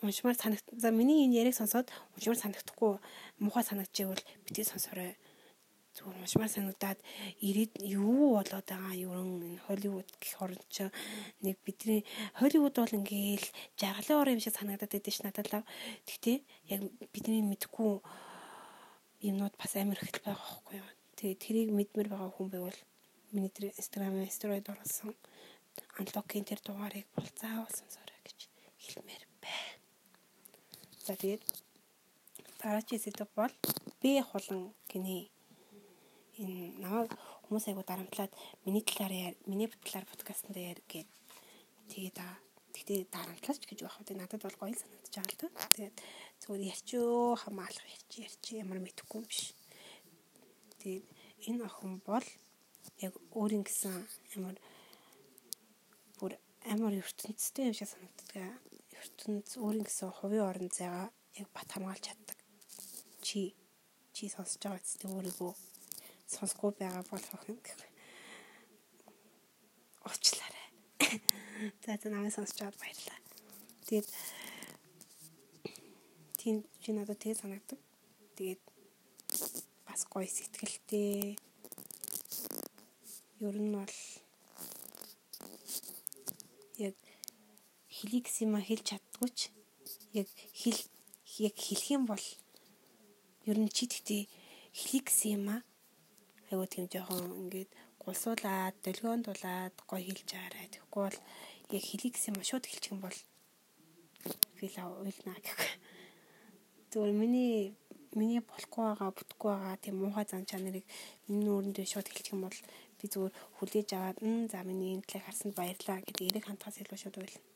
уншмаар 0.04 0.36
санагд. 0.36 0.66
За 0.76 0.90
миний 0.90 1.24
энэ 1.26 1.40
яриг 1.42 1.54
сонсоод 1.56 1.88
уншмаар 2.16 2.38
санагдахгүй 2.38 2.92
муухай 3.40 3.64
санагдчихвал 3.64 4.22
битгий 4.44 4.64
сонсорой. 4.64 5.16
Зүгээр 5.94 6.22
уншмаар 6.26 6.50
санагдаад 6.50 6.98
ирээд 7.38 7.72
юу 7.80 8.36
болоод 8.36 8.66
байгаа 8.66 8.94
юм 8.98 9.40
энэ 9.46 9.62
Холливуд 9.66 10.08
гэх 10.18 10.42
орнд 10.42 10.62
ч 10.68 10.90
нэг 11.40 11.56
бидний 11.62 12.02
Холливуд 12.34 12.74
бол 12.74 12.98
ингээл 12.98 13.46
жаргалын 13.78 14.20
ор 14.20 14.28
юм 14.34 14.40
шиг 14.42 14.58
санагдаад 14.58 14.90
байдаг 14.90 15.14
ш 15.14 15.22
надад 15.22 15.48
л. 15.54 15.62
Гэхдээ 16.06 16.38
яг 16.74 16.80
бидний 17.14 17.46
мэдгүй 17.46 18.02
юмнууд 19.30 19.54
бас 19.54 19.72
амар 19.78 20.02
их 20.02 20.18
байгаа 20.18 20.34
байхгүй 20.34 20.76
юу. 20.82 20.88
Тэгээ 21.14 21.38
тэрийг 21.38 21.70
мэдмэр 21.70 22.08
байгаа 22.10 22.30
хүн 22.34 22.48
байвал 22.50 22.80
миний 23.30 23.54
тэр 23.54 23.70
Instagram-ын 23.70 24.34
сторид 24.34 24.66
оруулсан 24.66 25.14
unlock-ийн 25.98 26.44
тэр 26.46 26.60
дугаарыг 26.62 27.06
бол 27.14 27.28
заавал 27.38 27.70
сонсоорой 27.70 28.20
гэж 28.26 28.38
хэлмээр 28.82 29.22
байна. 29.42 29.83
За 31.04 31.12
тэгээд 31.20 31.44
дараагийн 32.64 33.02
сэдв 33.04 33.28
бол 33.36 33.52
би 34.00 34.10
хулан 34.24 34.72
гинэ. 34.88 35.28
Энэ 36.40 36.80
намайг 36.80 37.12
хүмүүс 37.44 37.68
айгу 37.68 37.84
дарамтлаад 37.84 38.32
миний 38.64 38.80
талаар 38.80 39.36
миний 39.44 39.68
талаар 39.84 40.08
подкастт 40.08 40.48
дээр 40.48 40.80
гээд 40.88 41.10
тэгээд 41.92 42.16
аа 42.24 42.40
тэгтээ 42.72 43.12
дарамтлаач 43.12 43.62
гэж 43.68 43.78
байх 43.84 44.00
үү 44.00 44.16
надад 44.16 44.40
бол 44.48 44.56
гоё 44.56 44.72
санагдаж 44.80 45.12
байгаа 45.12 45.28
л 45.36 45.40
да. 45.44 45.68
Тэгээд 45.76 45.96
зүгээр 46.40 46.68
ярьчөө 46.72 47.36
хамаалах 47.42 47.86
ярьч 47.96 48.10
ярьч 48.24 48.44
ямар 48.64 48.80
мэдэхгүй 48.80 49.18
юм 49.20 49.28
биш. 49.28 49.52
Тэгээд 50.80 51.04
энэ 51.52 51.68
охин 51.68 52.00
бол 52.08 52.26
яг 53.04 53.12
өөрийн 53.36 53.64
гэсэн 53.68 53.94
ямар 54.40 54.56
бүр 56.16 56.32
амар 56.64 56.96
ертөнцтэй 56.96 57.68
юм 57.68 57.76
шиг 57.76 57.92
санагддаг. 57.92 58.56
Ертөнц 59.04 59.60
өөрийн 59.60 59.84
гэсэн 59.84 60.10
хувийн 60.16 60.48
орон 60.48 60.70
зайгаа 60.72 61.08
яг 61.40 61.48
бат 61.52 61.68
хамгаалж 61.72 62.04
чаддаг. 62.08 62.38
Чи 63.26 63.52
чи 64.14 64.24
сонсож 64.32 64.62
байгаа 64.64 64.80
үстэй 64.80 65.10
өөрийгөө 65.12 65.52
сонсохгүй 66.34 66.72
байгаа 66.80 67.04
болох 67.12 67.44
юм 67.52 67.58
гэх. 67.66 67.80
Уучлаарай. 70.08 70.68
За 71.84 71.92
за 72.00 72.08
намайг 72.08 72.32
сонсож 72.32 72.56
байгаад 72.58 72.80
баярлалаа. 72.80 73.20
Тэгээд 73.86 74.08
тийм 76.40 76.56
чи 76.80 76.88
надад 76.92 77.20
тэгээ 77.20 77.42
санагдаг. 77.42 77.80
Тэгээд 78.36 78.62
бас 79.86 80.00
гоё 80.12 80.28
сэтгэлтэй. 80.28 81.36
Ер 83.44 83.56
нь 83.60 83.74
бол 83.76 83.96
яг 86.88 86.96
хэлийг 88.04 88.28
сима 88.28 88.60
хэлж 88.60 88.84
чаддгүй 88.92 89.30
ч 89.32 89.40
яг 90.12 90.28
хэл 90.60 90.80
яг 91.40 91.56
хэлэх 91.56 91.88
юм 91.96 92.04
бол 92.04 92.24
ер 93.48 93.56
нь 93.56 93.72
чи 93.72 93.88
тэгтээ 93.88 94.28
хэлийг 94.76 95.08
сима 95.08 95.64
айгуу 96.52 96.68
тийм 96.68 96.84
жоохон 96.92 97.32
ингээд 97.40 97.70
гулсуулаад 98.04 98.76
долгиондуулаад 98.84 99.72
гоё 99.88 100.04
хэлж 100.04 100.30
аарай. 100.36 100.68
Тэгэхгүй 100.68 101.02
бол 101.08 101.18
яг 101.76 101.82
хэлийг 101.88 102.14
сима 102.20 102.44
шууд 102.44 102.68
хэлчих 102.68 102.92
юм 102.92 103.00
бол 103.00 103.16
фил 104.60 104.76
уйлна 105.00 105.34
гэх. 105.40 105.60
Зүгээр 106.92 107.16
миний 107.16 107.72
миний 108.12 108.44
болохгүй 108.44 108.84
байгаа, 108.84 109.16
бүтггүй 109.16 109.48
байгаа 109.48 109.76
тийм 109.80 109.96
муухай 110.04 110.28
зан 110.28 110.44
чанарыг 110.44 110.84
миний 111.24 111.48
нүүрэндээ 111.48 111.86
шууд 111.88 112.08
хэлчих 112.12 112.36
юм 112.36 112.44
бол 112.44 112.58
би 113.00 113.04
зүгээр 113.08 113.32
хүлээж 113.56 113.88
аваад 113.96 114.18
за 114.52 114.60
миний 114.68 114.92
энэ 114.92 115.08
талыг 115.08 115.24
харсанд 115.24 115.56
баярлаа 115.56 116.04
гэдэг 116.04 116.28
эрэг 116.28 116.44
хандхаас 116.46 116.76
илүү 116.84 117.00
шууд 117.00 117.16
уйлна. 117.24 117.53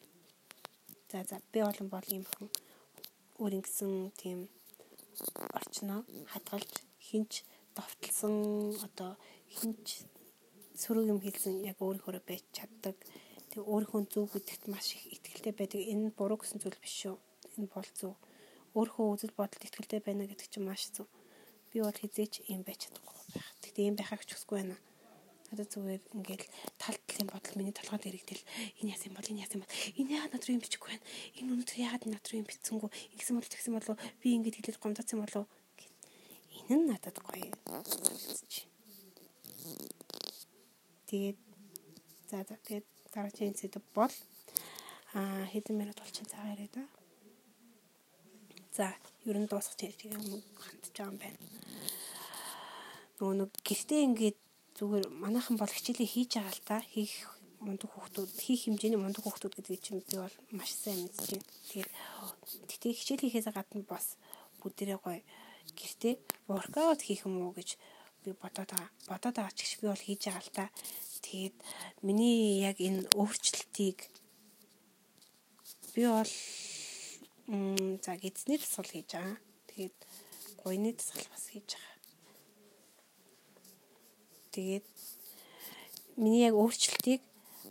За 1.11 1.25
за 1.25 1.41
би 1.53 1.61
олон 1.65 1.89
бол 1.89 2.07
юм 2.19 2.25
хүн 2.29 2.49
өөрийн 3.41 3.65
гэсэн 3.65 3.93
тийм 4.21 4.39
орчноо 5.57 6.01
хадгалж 6.33 6.73
хинч 7.09 7.33
довтлсон 7.77 8.37
одоо 8.87 9.17
хинч 9.57 9.87
сөрөг 10.83 11.07
юм 11.13 11.21
хэлсэн 11.25 11.55
яг 11.71 11.79
өөрийнхөө 11.81 12.21
байж 12.29 12.45
чаддаг. 12.57 12.97
Тэг 13.51 13.63
өөрийнхөө 13.73 14.03
зөв 14.13 14.27
гэдэгт 14.35 14.65
маш 14.69 14.87
их 14.95 15.05
ихтэй 15.17 15.55
байдаг. 15.57 15.81
Энэ 15.93 16.13
буруу 16.19 16.39
гэсэн 16.39 16.61
зүйл 16.61 16.77
биш 16.83 16.95
шүү. 17.01 17.17
Энэ 17.57 17.73
бол 17.73 17.89
зөв. 17.99 18.13
Өөрийнхөө 18.77 19.07
үзэл 19.15 19.39
бодолд 19.39 19.65
ихтэй 19.65 20.01
байна 20.05 20.29
гэдэг 20.29 20.49
чинь 20.53 20.69
маш 20.69 20.93
зөв. 20.93 21.09
Би 21.73 21.81
бол 21.81 22.01
хизээч 22.03 22.45
юм 22.53 22.63
байж 22.69 22.85
чадахгүй 22.85 23.17
байх. 23.33 23.49
Тэгтээ 23.65 23.89
юм 23.89 23.97
байхаа 23.97 24.21
ч 24.21 24.37
хүсэхгүй 24.37 24.57
байна. 24.61 24.77
Надад 25.49 25.69
зүгээр 25.73 26.03
ингээл 26.13 26.47
тал 26.77 26.97
талын 27.09 27.29
бодол 27.33 27.57
миний 27.57 27.73
толгойд 27.73 28.05
ирэгдэл 28.05 28.43
энэ 28.85 28.93
яасан 28.93 29.17
бол 29.17 29.31
энэ 29.33 29.43
яасан 29.45 29.61
бол 29.65 29.75
энэ 29.97 30.13
яагаад 30.13 30.33
над 30.37 30.45
руу 30.45 30.55
юм 30.57 30.63
бичихгүй 30.63 30.91
байна. 30.93 31.07
Энэ 31.41 31.51
өнөдөр 31.57 31.79
яагаад 31.81 32.05
над 32.09 32.25
руу 32.29 32.39
юм 32.41 32.49
битсэнгүү 32.49 32.91
ингэсэн 33.17 33.37
бол 33.37 33.49
тэгсэн 33.49 33.75
болов 33.77 33.97
би 34.21 34.29
ингэж 34.37 34.55
хэлээд 34.61 34.83
гомдоцсон 34.83 35.19
болов. 35.25 35.45
Энэ 36.69 36.77
нь 36.77 36.89
надад 36.93 37.17
гоё. 37.25 37.49
Тэгээд 41.09 41.39
за 42.29 42.45
за 42.45 42.55
тэгээд 42.69 42.87
дараагийн 43.13 43.57
сэдв 43.57 43.81
бол 43.97 44.13
а 45.17 45.49
хэдэн 45.49 45.77
минут 45.81 45.97
болчихсон 45.97 46.29
цагаа 46.29 46.53
яриа 46.53 46.69
да. 46.77 46.85
За, 48.77 48.95
ер 49.25 49.37
нь 49.41 49.49
дуусах 49.49 49.75
чийж 49.81 50.05
юм 50.05 50.21
хандж 50.61 50.93
байгаа 50.93 51.09
юм 51.09 51.17
байна. 51.17 51.41
Нөгөө 53.19 53.35
нэг 53.41 53.51
гэртээ 53.65 54.07
ингээд 54.07 54.39
зүгээр 54.79 55.07
манайхан 55.11 55.59
бол 55.59 55.75
хичээлээ 55.75 56.07
хийж 56.15 56.31
байгаа 56.39 56.55
л 56.55 56.63
та 56.71 56.77
хийх 56.79 57.15
мундаг 57.59 57.91
хүүхдүүд 57.91 58.31
хийх 58.39 58.63
хэмжээний 58.71 59.01
мундаг 59.03 59.23
хүүхдүүд 59.27 59.55
гэдэг 59.59 59.81
чинь 59.83 60.07
би 60.07 60.15
бол 60.23 60.37
маш 60.55 60.71
сайн 60.71 61.03
мэдэж 61.03 61.29
байна. 61.35 61.51
Тэгээд 61.67 61.91
тэгтээ 62.71 62.93
хичээл 62.95 63.23
хийхээс 63.27 63.49
гадна 63.51 63.83
бас 63.83 64.15
бүгдээрээ 64.63 64.99
гоё 65.03 65.21
гэртээ 65.75 66.15
воркаут 66.47 67.03
хийх 67.03 67.27
юм 67.27 67.43
уу 67.43 67.53
гэж 67.59 67.75
би 68.23 68.31
бодоод 68.39 68.71
байгаа. 68.71 68.91
Бодоод 69.11 69.35
байгаа 69.35 69.55
ч 69.59 69.67
гэж 69.67 69.73
би 69.83 69.87
бол 69.91 70.05
хийж 70.07 70.23
байгаа 70.31 70.45
л 70.47 70.55
та. 70.55 70.65
Тэгээд 71.27 71.57
миний 72.07 72.63
яг 72.63 72.79
энэ 72.79 73.11
өөрчлөлтийг 73.19 73.99
би 75.95 76.03
бол 76.07 76.33
за 78.07 78.13
гидсний 78.23 78.59
тасгал 78.63 78.91
хийж 78.95 79.11
байгаа. 79.11 79.37
Тэгээд 79.67 79.97
гойны 80.63 80.91
тасгал 80.95 81.27
бас 81.35 81.45
хийж 81.51 81.69
байгаа. 81.75 81.88
Тэгээд 84.55 84.87
миний 86.17 86.47
яг 86.49 86.55
өөрчлөлтийг 86.59 87.23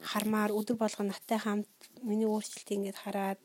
хармаар 0.01 0.51
өдөр 0.55 0.77
болгон 0.79 1.11
наттай 1.11 1.39
хамт 1.41 1.69
миний 2.01 2.29
өөрчлөлтийг 2.29 2.77
ингээд 2.77 3.01
хараад 3.03 3.41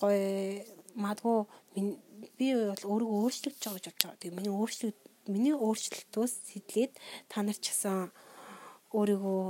гоё 0.00 0.64
магадгүй 0.94 1.38
би 2.38 2.46
бол 2.54 2.82
өөрийгөө 2.92 3.20
өөрчлөж 3.24 3.54
байгаа 3.58 3.76
гэж 3.78 3.86
бодож 3.86 4.02
байгаа. 4.02 4.20
Тэгээ 4.20 4.38
миний 4.38 4.54
өөрчлөлт 4.54 5.00
миний 5.34 5.54
өөрчлөлтөөс 5.56 6.32
сэтлээд 6.52 6.92
та 7.30 7.42
нар 7.42 7.58
ч 7.58 7.72
гэсэн 7.72 8.12
өөрийгөө 8.94 9.42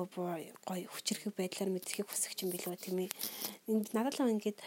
гоё 0.64 0.88
хүчрэх 0.88 1.35
байдлаар 1.37 1.70
мэдрэхийг 1.75 2.09
хүсэх 2.09 2.33
юм 2.40 2.55
билүү 2.55 2.77
тийм 2.81 3.05
ээ. 3.05 3.11
Энд 3.68 3.92
надад 3.92 4.16
л 4.16 4.33
ингээд 4.33 4.59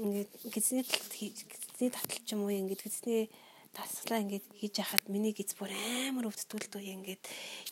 ингээд 0.00 0.30
гизний 0.52 0.84
гизний 0.84 1.90
татал 1.92 2.20
ч 2.24 2.28
юм 2.32 2.44
уу 2.44 2.52
ингээд 2.52 2.84
гизний 2.84 3.28
тасглаа 3.76 4.24
ингээд 4.24 4.46
хийж 4.56 4.74
яхад 4.80 5.04
миний 5.12 5.36
гиз 5.36 5.52
бүр 5.60 5.70
амар 6.08 6.32
өвдтүүлд 6.32 6.72
үе 6.80 6.96
ингээд 6.96 7.22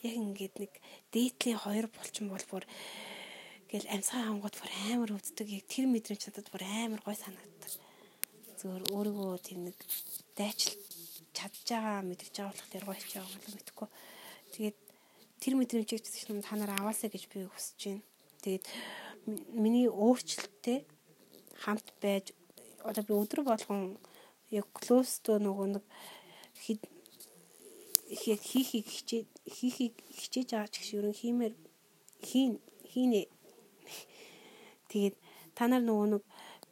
яг 0.04 0.14
ингээд 0.20 0.54
нэг 0.60 0.72
дээтлийн 1.16 1.58
хоёр 1.64 1.86
булчин 1.88 2.28
бол 2.28 2.44
бүр 2.52 2.64
гэл 3.72 3.88
амьсгаа 3.88 4.28
хангууд 4.28 4.56
бүр 4.60 4.72
амар 4.92 5.10
өвддөг 5.16 5.48
яг 5.48 5.64
тэр 5.64 5.88
мэдрэмж 5.88 6.22
надад 6.28 6.48
бүр 6.52 6.62
амар 6.62 7.00
гой 7.00 7.16
санагддаг. 7.16 7.72
Зөвөр 8.60 8.82
өөрийгөө 8.92 9.40
тийм 9.40 9.60
нэг 9.66 9.76
дайчил 10.36 10.76
чадж 11.32 11.64
байгаа 11.72 12.04
мэдэрч 12.04 12.34
байгаа 12.36 12.52
болох 12.52 12.70
тэр 12.70 12.84
гой 12.84 12.98
ч 13.00 13.16
яа 13.16 13.24
болов 13.24 13.44
мэдэхгүй. 13.50 13.88
Тэгээд 14.54 14.78
тэр 15.42 15.54
мэдрэмжийг 15.58 16.04
та 16.44 16.54
нар 16.54 16.72
аваасаа 16.78 17.10
гэж 17.10 17.24
би 17.32 17.48
хүсэж 17.48 17.80
байна. 17.82 18.04
Тэгээд 18.44 18.64
миний 19.56 19.88
өөрчлөлттэй 19.88 20.84
хамт 21.64 21.88
байж 21.98 22.36
одоо 22.84 23.02
би 23.02 23.12
өдөр 23.16 23.40
болгон 23.42 23.96
яг 24.58 24.68
to 24.86 25.32
нөгөө 25.46 25.68
нэг 25.74 25.84
яг 28.26 28.40
хийхийг 28.40 28.86
хичээ 28.86 29.22
хийхийг 29.56 29.94
хичээж 30.18 30.48
байгаа 30.52 30.70
ч 30.70 30.74
гэсэн 30.78 30.98
ерөн 31.00 31.16
хиймээр 31.20 31.54
хийн 32.22 32.52
хийнэ. 32.92 33.22
Тэгээд 34.90 35.16
та 35.56 35.66
нар 35.66 35.82
нөгөө 35.82 36.06
нэг 36.14 36.22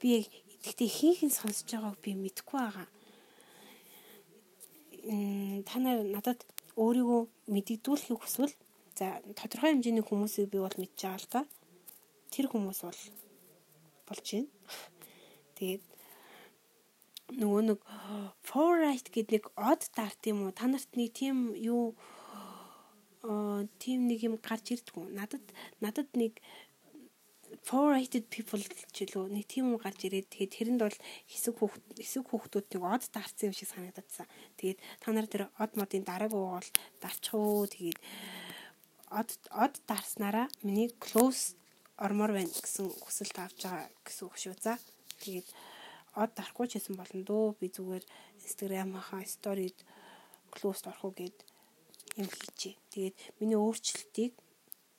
би 0.01 0.07
яг 0.19 0.27
тэгтээ 0.63 0.91
хийхин 0.99 1.33
сонсож 1.35 1.69
байгааг 1.73 1.99
би 2.05 2.11
мэдэхгүй 2.15 2.59
байгаа. 2.61 2.89
Та 5.69 5.77
нар 5.83 5.99
надад 6.07 6.41
өөрийгөө 6.79 7.21
мэддэгдүүлэхийг 7.55 8.21
хүсвэл 8.23 8.55
за 8.95 9.21
тодорхой 9.35 9.75
хэмжээний 9.75 10.05
хүмүүсийг 10.07 10.49
би 10.53 10.59
бол 10.63 10.77
мэдж 10.79 10.99
байгаа 11.03 11.21
л 11.21 11.29
да. 11.33 11.41
Тэр 12.31 12.47
хүмүүс 12.49 12.81
бол 12.87 13.01
болж 14.07 14.27
байна. 14.31 14.49
Тэгээд 15.59 15.83
нөгөө 17.41 17.63
нэг 17.69 17.81
forest 18.45 19.09
гэдэг 19.15 19.33
нэг 19.33 19.47
од 19.57 19.89
дарт 19.97 20.23
юм 20.29 20.49
уу? 20.49 20.53
Та 20.53 20.69
нарт 20.69 20.91
нэг 20.99 21.13
тийм 21.17 21.53
юу 21.57 21.95
аа 23.23 23.65
тийм 23.79 24.11
нэг 24.11 24.27
юм 24.27 24.37
гарч 24.43 24.75
ирдгүү. 24.75 25.15
Надад 25.15 25.45
надад 25.81 26.11
нэг 26.19 26.43
four-rated 27.63 28.27
people 28.33 28.63
ч 28.93 29.07
лөө 29.13 29.29
нэг 29.31 29.45
тийм 29.47 29.71
юм 29.71 29.79
гарч 29.79 30.09
ирээд 30.09 30.33
тэгээд 30.33 30.55
тэрэнд 30.57 30.81
бол 30.83 30.99
хэсэг 31.29 31.55
хүүхд 31.61 31.83
хэсэг 32.01 32.25
хүүхдүүд 32.27 32.67
нэг 32.75 32.83
од 32.83 33.05
дарцсан 33.13 33.53
юм 33.53 33.55
шиг 33.55 33.69
санагдчихсан. 33.71 34.27
Тэгээд 34.59 34.79
та 34.99 35.13
нар 35.13 35.29
тэр 35.29 35.43
од 35.61 35.73
модын 35.77 36.03
дарааг 36.03 36.33
угаал 36.33 36.69
дарчих 36.99 37.37
уу 37.37 37.69
тэгээд 37.69 38.01
од 39.13 39.31
од 39.53 39.75
дарснараа 39.87 40.49
миний 40.65 40.91
close 40.97 41.55
ормор 42.01 42.33
байна 42.33 42.51
гэсэн 42.51 42.89
хүсэлт 43.05 43.37
авч 43.39 43.69
байгаа 43.69 43.89
гэсэн 44.03 44.25
үг 44.27 44.37
шүү 44.41 44.57
за. 44.59 44.75
Тэгээд 45.23 45.49
од 46.17 46.31
дарахгүй 46.37 46.67
ч 46.69 46.77
гэсэн 46.77 46.97
болно 47.01 47.21
дөө 47.25 47.57
би 47.61 47.67
зүгээр 47.73 48.05
инстаграмынхаа 48.45 49.25
сторид 49.25 49.79
клоуст 50.53 50.85
орох 50.91 51.05
уу 51.09 51.15
гэд 51.17 51.37
юм 52.21 52.29
хийчихье. 52.29 52.77
Тэгээд 52.93 53.17
миний 53.41 53.57
өөрчлөлтийг 53.57 54.33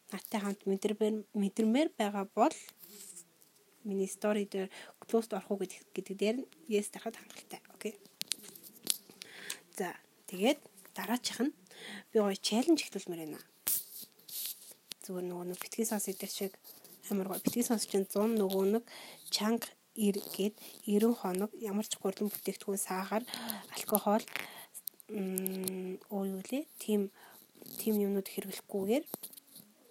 нартай 0.10 0.40
хамт 0.42 0.62
мэдэрмээр 0.66 1.16
мэдэрмээр 1.34 1.90
байгаа 1.98 2.26
бол 2.34 2.56
миний 3.86 4.08
стори 4.08 4.46
дээр 4.46 4.70
closed 5.06 5.34
орох 5.38 5.52
уу 5.52 5.62
гэдэг 5.62 6.16
дээр 6.18 6.38
нь 6.42 6.48
yes 6.70 6.90
дарахад 6.90 7.20
хангалттай. 7.20 7.62
Окей. 7.76 7.94
За 9.78 9.94
тэгээд 10.30 10.60
дараачих 10.98 11.40
нь 11.46 11.54
би 12.12 12.18
гоё 12.20 12.38
челленж 12.38 12.80
ихтүүлмээр 12.82 13.22
байна. 13.26 13.40
Зүгээр 15.04 15.26
нөгөө 15.28 15.46
нэг 15.52 15.60
битгий 15.60 15.86
сонс 15.86 16.08
идэх 16.08 16.32
шиг 16.32 16.54
амар 17.12 17.28
гоё 17.30 17.44
битгий 17.44 17.66
сонс 17.66 17.86
чинь 17.86 18.08
100 18.08 18.40
нөгөө 18.40 18.66
нэг 18.74 18.84
чанга 19.30 19.68
гээд 19.96 20.56
90 20.90 21.14
хоног 21.22 21.52
ямар 21.62 21.86
ч 21.86 21.98
гурилан 22.02 22.30
бүтээгдэхүүн 22.34 22.82
сахар 22.82 23.24
алкогол 23.76 24.26
оо 26.10 26.24
юу 26.26 26.42
лээ 26.50 26.66
тийм 26.82 27.14
тийм 27.80 27.96
юмнууд 28.06 28.28
хэрэглэхгүйгээр 28.30 29.06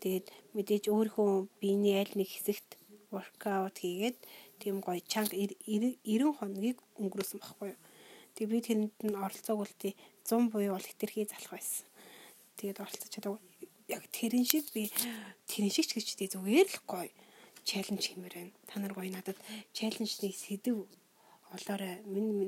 тэгээд 0.02 0.26
мэдээж 0.54 0.84
өөрийнхөө 0.90 1.30
биений 1.62 1.94
аль 2.02 2.14
нэг 2.18 2.28
хэсэгт 2.32 2.82
воркаут 3.12 3.76
хийгээд 3.78 4.16
тийм 4.58 4.80
гоё 4.80 5.00
чанга 5.12 5.36
90 5.36 6.38
хоногийг 6.38 6.78
өнгөрөөсөн 7.02 7.40
байхгүй 7.42 7.68
юу. 7.74 7.80
Тэг 8.34 8.46
би 8.48 8.58
тэнд 8.64 8.94
нь 9.04 9.18
оролцоог 9.18 9.60
үлти 9.62 9.90
100 10.24 10.50
буюу 10.52 10.74
бол 10.74 10.88
хитрхий 10.88 11.26
залах 11.28 11.52
байсан. 11.52 11.86
Тэгээд 12.56 12.80
оролцож 12.80 13.10
чадаагүй. 13.12 13.40
Яг 13.92 14.02
тэрэн 14.16 14.46
шиг 14.48 14.64
би 14.72 14.88
тэрэн 15.50 15.72
шиг 15.74 15.86
ч 15.90 15.98
гэж 15.98 16.08
тий 16.16 16.28
зүгээр 16.32 16.68
л 16.72 16.80
гоё 16.88 17.10
челленж 17.68 18.04
хиймээр 18.08 18.34
байна. 18.34 18.52
Та 18.68 18.80
нар 18.80 18.92
гоё 18.94 19.10
надад 19.12 19.38
челленжний 19.76 20.34
сэдв 20.34 20.86
олоорой. 21.54 22.00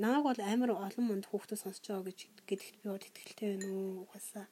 Нааг 0.05 0.23
бол 0.25 0.39
амар 0.41 0.71
олон 0.75 1.05
мунд 1.07 1.25
хүүхдүүд 1.29 1.61
сонсож 1.61 1.85
байгаа 1.87 2.07
гэж 2.09 2.19
гэдэгт 2.49 2.75
би 2.81 2.87
бол 2.89 3.07
итгэлтэй 3.09 3.47
байна 3.53 3.67
уу 3.71 4.03
угаасаа. 4.05 4.45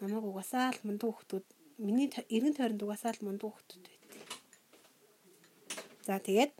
Намайг 0.00 0.24
угаасаа 0.26 0.66
л 0.74 0.80
мунд 0.86 1.02
хүүхдүүд 1.04 1.46
миний 1.86 2.08
эргэн 2.34 2.56
тойронд 2.56 2.84
угаасаа 2.84 3.12
л 3.14 3.24
мунд 3.24 3.42
хүүхдүүд 3.42 3.84
байт. 3.86 4.04
За 6.06 6.18
тэгээд 6.18 6.52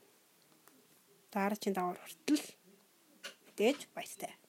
дараагийн 1.34 1.74
давар 1.74 1.98
хүртэл 2.00 2.44
мэдээж 3.46 3.78
баяртай. 3.94 4.39